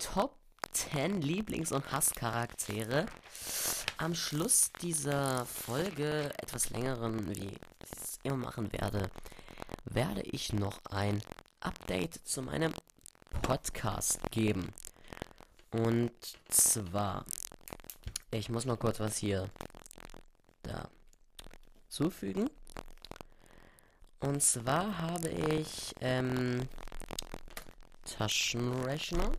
Top 0.00 0.36
10 0.72 1.22
Lieblings- 1.22 1.72
und 1.72 1.90
Hasscharaktere. 1.90 3.06
Am 3.98 4.14
Schluss 4.14 4.70
dieser 4.82 5.46
Folge, 5.46 6.32
etwas 6.38 6.70
längeren, 6.70 7.34
wie 7.34 7.58
immer 8.26 8.36
machen 8.36 8.72
werde, 8.72 9.10
werde 9.84 10.22
ich 10.22 10.52
noch 10.52 10.84
ein 10.90 11.22
Update 11.60 12.14
zu 12.26 12.42
meinem 12.42 12.72
Podcast 13.42 14.20
geben. 14.30 14.72
Und 15.70 16.12
zwar, 16.48 17.24
ich 18.30 18.48
muss 18.48 18.66
mal 18.66 18.76
kurz 18.76 19.00
was 19.00 19.16
hier 19.16 19.48
da 20.62 20.88
zufügen. 21.88 22.50
Und 24.20 24.42
zwar 24.42 24.98
habe 24.98 25.28
ich 25.28 25.94
ähm, 26.00 26.68
Taschenrechner. 28.04 29.30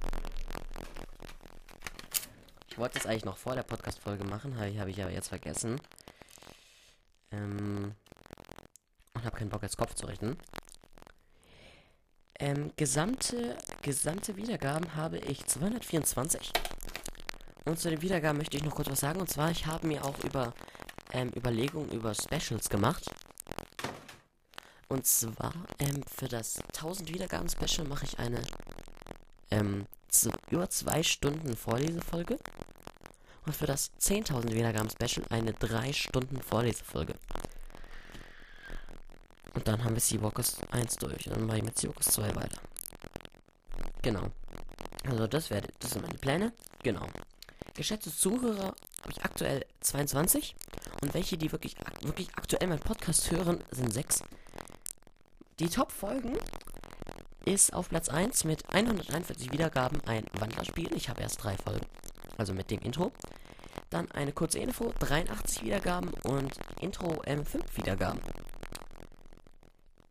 Ich 2.69 2.77
wollte 2.77 2.99
das 2.99 3.07
eigentlich 3.07 3.25
noch 3.25 3.37
vor 3.37 3.55
der 3.55 3.63
Podcast-Folge 3.63 4.23
machen, 4.23 4.57
habe 4.57 4.69
ich, 4.69 4.77
ich 4.77 5.01
aber 5.01 5.11
jetzt 5.11 5.29
vergessen. 5.29 5.81
Ähm, 7.31 7.95
und 9.17 9.25
habe 9.25 9.37
keinen 9.37 9.49
Bock, 9.49 9.63
jetzt 9.63 9.77
Kopf 9.77 9.95
zu 9.95 10.05
rechnen. 10.05 10.37
Ähm, 12.39 12.71
gesamte, 12.75 13.57
gesamte 13.81 14.35
Wiedergaben 14.35 14.95
habe 14.95 15.17
ich 15.17 15.45
224. 15.45 16.51
Und 17.65 17.79
zu 17.79 17.89
den 17.89 18.01
Wiedergaben 18.01 18.37
möchte 18.37 18.57
ich 18.57 18.63
noch 18.63 18.75
kurz 18.75 18.89
was 18.89 18.99
sagen. 18.99 19.19
Und 19.19 19.29
zwar, 19.29 19.51
ich 19.51 19.65
habe 19.65 19.87
mir 19.87 20.05
auch 20.05 20.23
über 20.23 20.53
ähm, 21.11 21.31
Überlegungen 21.35 21.91
über 21.91 22.13
Specials 22.13 22.69
gemacht. 22.69 23.05
Und 24.87 25.05
zwar, 25.05 25.53
ähm, 25.79 26.01
für 26.03 26.27
das 26.27 26.59
1000 26.73 27.13
Wiedergaben 27.13 27.49
Special 27.49 27.87
mache 27.87 28.05
ich 28.05 28.19
eine, 28.19 28.39
ähm, 29.51 29.85
über 30.49 30.69
zwei 30.69 31.03
Stunden 31.03 31.57
Vorlesefolge. 31.57 32.37
Und 33.45 33.55
für 33.55 33.65
das 33.65 33.91
10.000 33.99 34.53
Wiedergaben 34.53 34.89
Special 34.89 35.25
eine 35.29 35.53
3 35.53 35.93
Stunden 35.93 36.41
Vorlesefolge. 36.41 37.15
Und 39.57 39.67
dann 39.67 39.83
haben 39.83 39.95
wir 39.95 40.01
Seawalkers 40.01 40.57
1 40.69 40.97
durch. 40.97 41.25
Und 41.25 41.35
dann 41.35 41.47
mache 41.47 41.57
ich 41.57 41.63
mit 41.63 41.75
Seawalkers 41.75 42.13
2 42.13 42.35
weiter. 42.35 42.59
Genau. 44.03 44.29
Also 45.03 45.25
das 45.25 45.49
wäre, 45.49 45.67
das 45.79 45.89
sind 45.89 46.03
meine 46.03 46.19
Pläne. 46.19 46.53
Genau. 46.83 47.07
Geschätzte 47.73 48.15
Zuhörer 48.15 48.75
habe 49.01 49.09
ich 49.09 49.25
aktuell 49.25 49.65
22. 49.79 50.55
Und 51.01 51.15
welche, 51.15 51.39
die 51.39 51.51
wirklich, 51.51 51.75
wirklich 52.01 52.29
aktuell 52.35 52.67
meinen 52.67 52.81
Podcast 52.81 53.31
hören, 53.31 53.63
sind 53.71 53.91
sechs. 53.91 54.21
Die 55.57 55.69
Top-Folgen 55.69 56.37
ist 57.45 57.73
auf 57.73 57.89
Platz 57.89 58.09
1 58.09 58.43
mit 58.43 58.71
141 58.71 59.51
Wiedergaben 59.51 60.01
ein 60.05 60.27
Wandlerspiel. 60.33 60.93
Ich 60.93 61.09
habe 61.09 61.23
erst 61.23 61.43
drei 61.43 61.57
Folgen. 61.57 61.87
Also 62.37 62.53
mit 62.53 62.69
dem 62.69 62.81
Intro. 62.81 63.11
Dann 63.89 64.11
eine 64.11 64.33
kurze 64.33 64.59
Info, 64.59 64.93
83 64.99 65.63
Wiedergaben 65.63 66.11
und 66.25 66.53
Intro 66.79 67.23
ähm, 67.25 67.43
5 67.43 67.75
Wiedergaben. 67.75 68.21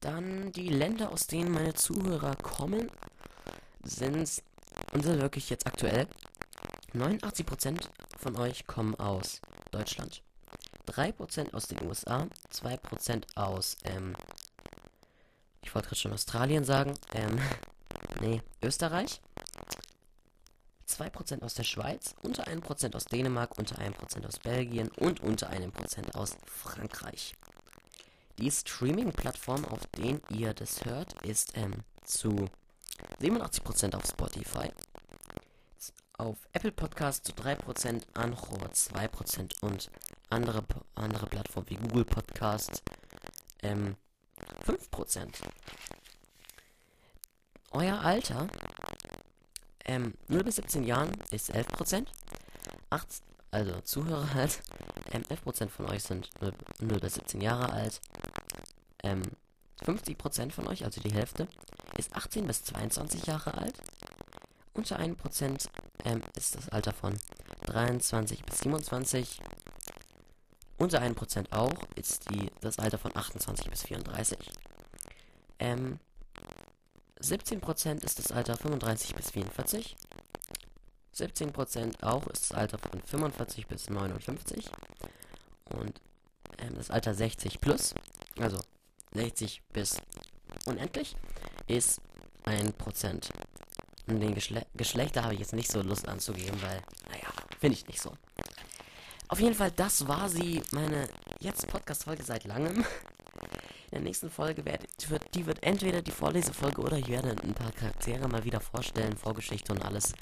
Dann 0.01 0.53
die 0.53 0.69
Länder, 0.69 1.11
aus 1.13 1.27
denen 1.27 1.51
meine 1.51 1.75
Zuhörer 1.75 2.37
kommen, 2.37 2.91
sind 3.83 4.43
und 4.93 5.03
sind 5.03 5.21
wirklich 5.21 5.51
jetzt 5.51 5.67
aktuell. 5.67 6.07
89% 6.95 7.89
von 8.19 8.37
euch 8.37 8.67
kommen 8.67 8.95
aus 8.97 9.41
Deutschland. 9.71 10.23
3% 10.87 11.55
aus 11.55 11.67
den 11.67 11.83
USA, 11.87 12.27
2% 12.53 13.25
aus, 13.35 13.77
ähm, 13.85 14.15
ich 15.63 15.75
wollte 15.75 15.89
gerade 15.89 16.01
schon 16.01 16.13
Australien 16.13 16.65
sagen, 16.65 16.95
ähm, 17.13 17.39
nee, 18.21 18.43
Österreich. 18.63 19.21
2% 20.89 21.43
aus 21.43 21.55
der 21.55 21.65
Schweiz, 21.65 22.15
unter 22.23 22.47
1% 22.47 22.95
aus 22.95 23.05
Dänemark, 23.07 23.59
unter 23.59 23.77
1% 23.77 24.27
aus 24.27 24.39
Belgien 24.39 24.89
und 24.97 25.21
unter 25.21 25.51
1% 25.51 26.15
aus 26.15 26.37
Frankreich. 26.47 27.35
Die 28.39 28.51
Streaming-Plattform, 28.51 29.65
auf 29.65 29.87
denen 29.97 30.21
ihr 30.31 30.53
das 30.53 30.85
hört, 30.85 31.15
ist 31.25 31.57
ähm, 31.57 31.73
zu 32.05 32.51
87% 33.21 33.95
auf 33.95 34.05
Spotify, 34.05 34.71
auf 36.19 36.37
Apple 36.53 36.73
Podcast 36.73 37.27
zu 37.27 37.33
3%, 37.33 38.03
Anchor 38.15 38.59
2% 38.59 39.63
und 39.63 39.91
andere, 40.29 40.65
andere 40.95 41.27
Plattformen 41.27 41.71
wie 41.71 41.77
Google 41.77 42.05
Podcast 42.05 42.83
ähm, 43.63 43.97
5%. 44.67 45.29
Euer 47.71 47.99
Alter 48.01 48.49
ähm, 49.87 50.15
0 50.29 50.45
bis 50.45 50.57
17 50.57 50.85
Jahren 50.85 51.13
ist 51.31 51.55
11%. 51.55 52.07
8, 52.91 53.07
also 53.51 53.81
Zuhörer 53.81 54.35
halt. 54.35 54.63
Ähm, 55.13 55.23
11% 55.23 55.69
von 55.69 55.87
euch 55.91 56.03
sind 56.03 56.31
0, 56.41 56.53
0 56.81 57.01
bis 57.01 57.15
17 57.15 57.41
Jahre 57.41 57.73
alt. 57.73 58.01
Ähm, 59.03 59.23
50% 59.85 60.53
von 60.53 60.67
euch, 60.69 60.85
also 60.85 61.01
die 61.01 61.13
Hälfte, 61.13 61.49
ist 61.97 62.15
18 62.15 62.47
bis 62.47 62.65
22 62.65 63.27
Jahre 63.27 63.55
alt. 63.59 63.75
Unter 64.75 64.99
1% 64.99 65.69
ähm, 66.05 66.21
ist 66.37 66.55
das 66.55 66.69
Alter 66.69 66.93
von 66.93 67.17
23 67.63 68.45
bis 68.45 68.59
27. 68.61 69.41
Unter 70.79 71.01
1% 71.01 71.53
auch 71.53 71.73
ist 71.95 72.31
die, 72.31 72.51
das 72.61 72.79
Alter 72.79 72.99
von 72.99 73.17
28 73.17 73.71
bis 73.71 73.83
34. 73.85 74.39
Ähm, 75.59 75.99
17% 77.21 78.05
ist 78.05 78.19
das 78.19 78.31
Alter 78.31 78.57
35 78.57 79.15
bis 79.15 79.31
44. 79.31 79.97
17% 81.15 82.03
auch 82.03 82.27
ist 82.27 82.51
das 82.51 82.59
Alter 82.59 82.79
von 82.79 83.01
45 83.01 83.67
bis 83.67 83.89
59. 83.89 84.71
Und 85.71 86.01
ähm, 86.59 86.75
das 86.77 86.91
Alter 86.91 87.15
60 87.15 87.61
plus, 87.61 87.95
also 88.39 88.61
60 89.15 89.63
bis 89.73 89.97
unendlich, 90.67 91.17
ist 91.67 92.01
1%. 92.45 93.31
Und 94.09 94.21
den 94.21 94.35
Geschle 94.35 94.65
Geschlechter 94.75 95.25
habe 95.25 95.35
ich 95.35 95.41
jetzt 95.41 95.53
nicht 95.53 95.71
so 95.71 95.83
Lust 95.83 96.09
anzugeben, 96.09 96.61
weil, 96.63 96.81
naja, 97.11 97.29
finde 97.59 97.77
ich 97.77 97.87
nicht 97.89 98.01
so. 98.01 98.13
Auf 99.29 99.41
jeden 99.41 99.55
Fall, 99.55 99.73
das 99.73 100.07
war 100.07 100.29
sie, 100.29 100.63
meine 100.71 101.09
jetzt 101.41 101.67
Podcast-Folge 101.67 102.23
seit 102.23 102.45
langem. 102.45 102.85
In 103.91 103.93
der 103.93 104.01
nächsten 104.01 104.31
Folge 104.31 104.65
wird, 104.65 104.83
die 105.35 105.47
wird 105.47 105.63
entweder 105.63 106.03
die 106.03 106.11
Vorlesefolge 106.11 106.81
oder 106.81 106.99
ich 106.99 107.09
werde 107.09 107.31
ein 107.31 107.55
paar 107.55 107.73
Charaktere 107.73 108.29
mal 108.29 108.45
wieder 108.45 108.61
vorstellen, 108.61 109.17
Vorgeschichte 109.17 109.73
und 109.73 109.85
alles. 109.85 110.13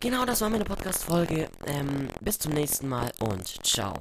Genau, 0.00 0.24
das 0.24 0.40
war 0.40 0.50
meine 0.50 0.64
Podcast-Folge. 0.64 1.48
Ähm, 1.66 2.08
bis 2.20 2.38
zum 2.38 2.52
nächsten 2.52 2.88
Mal 2.88 3.12
und 3.20 3.46
ciao. 3.64 3.94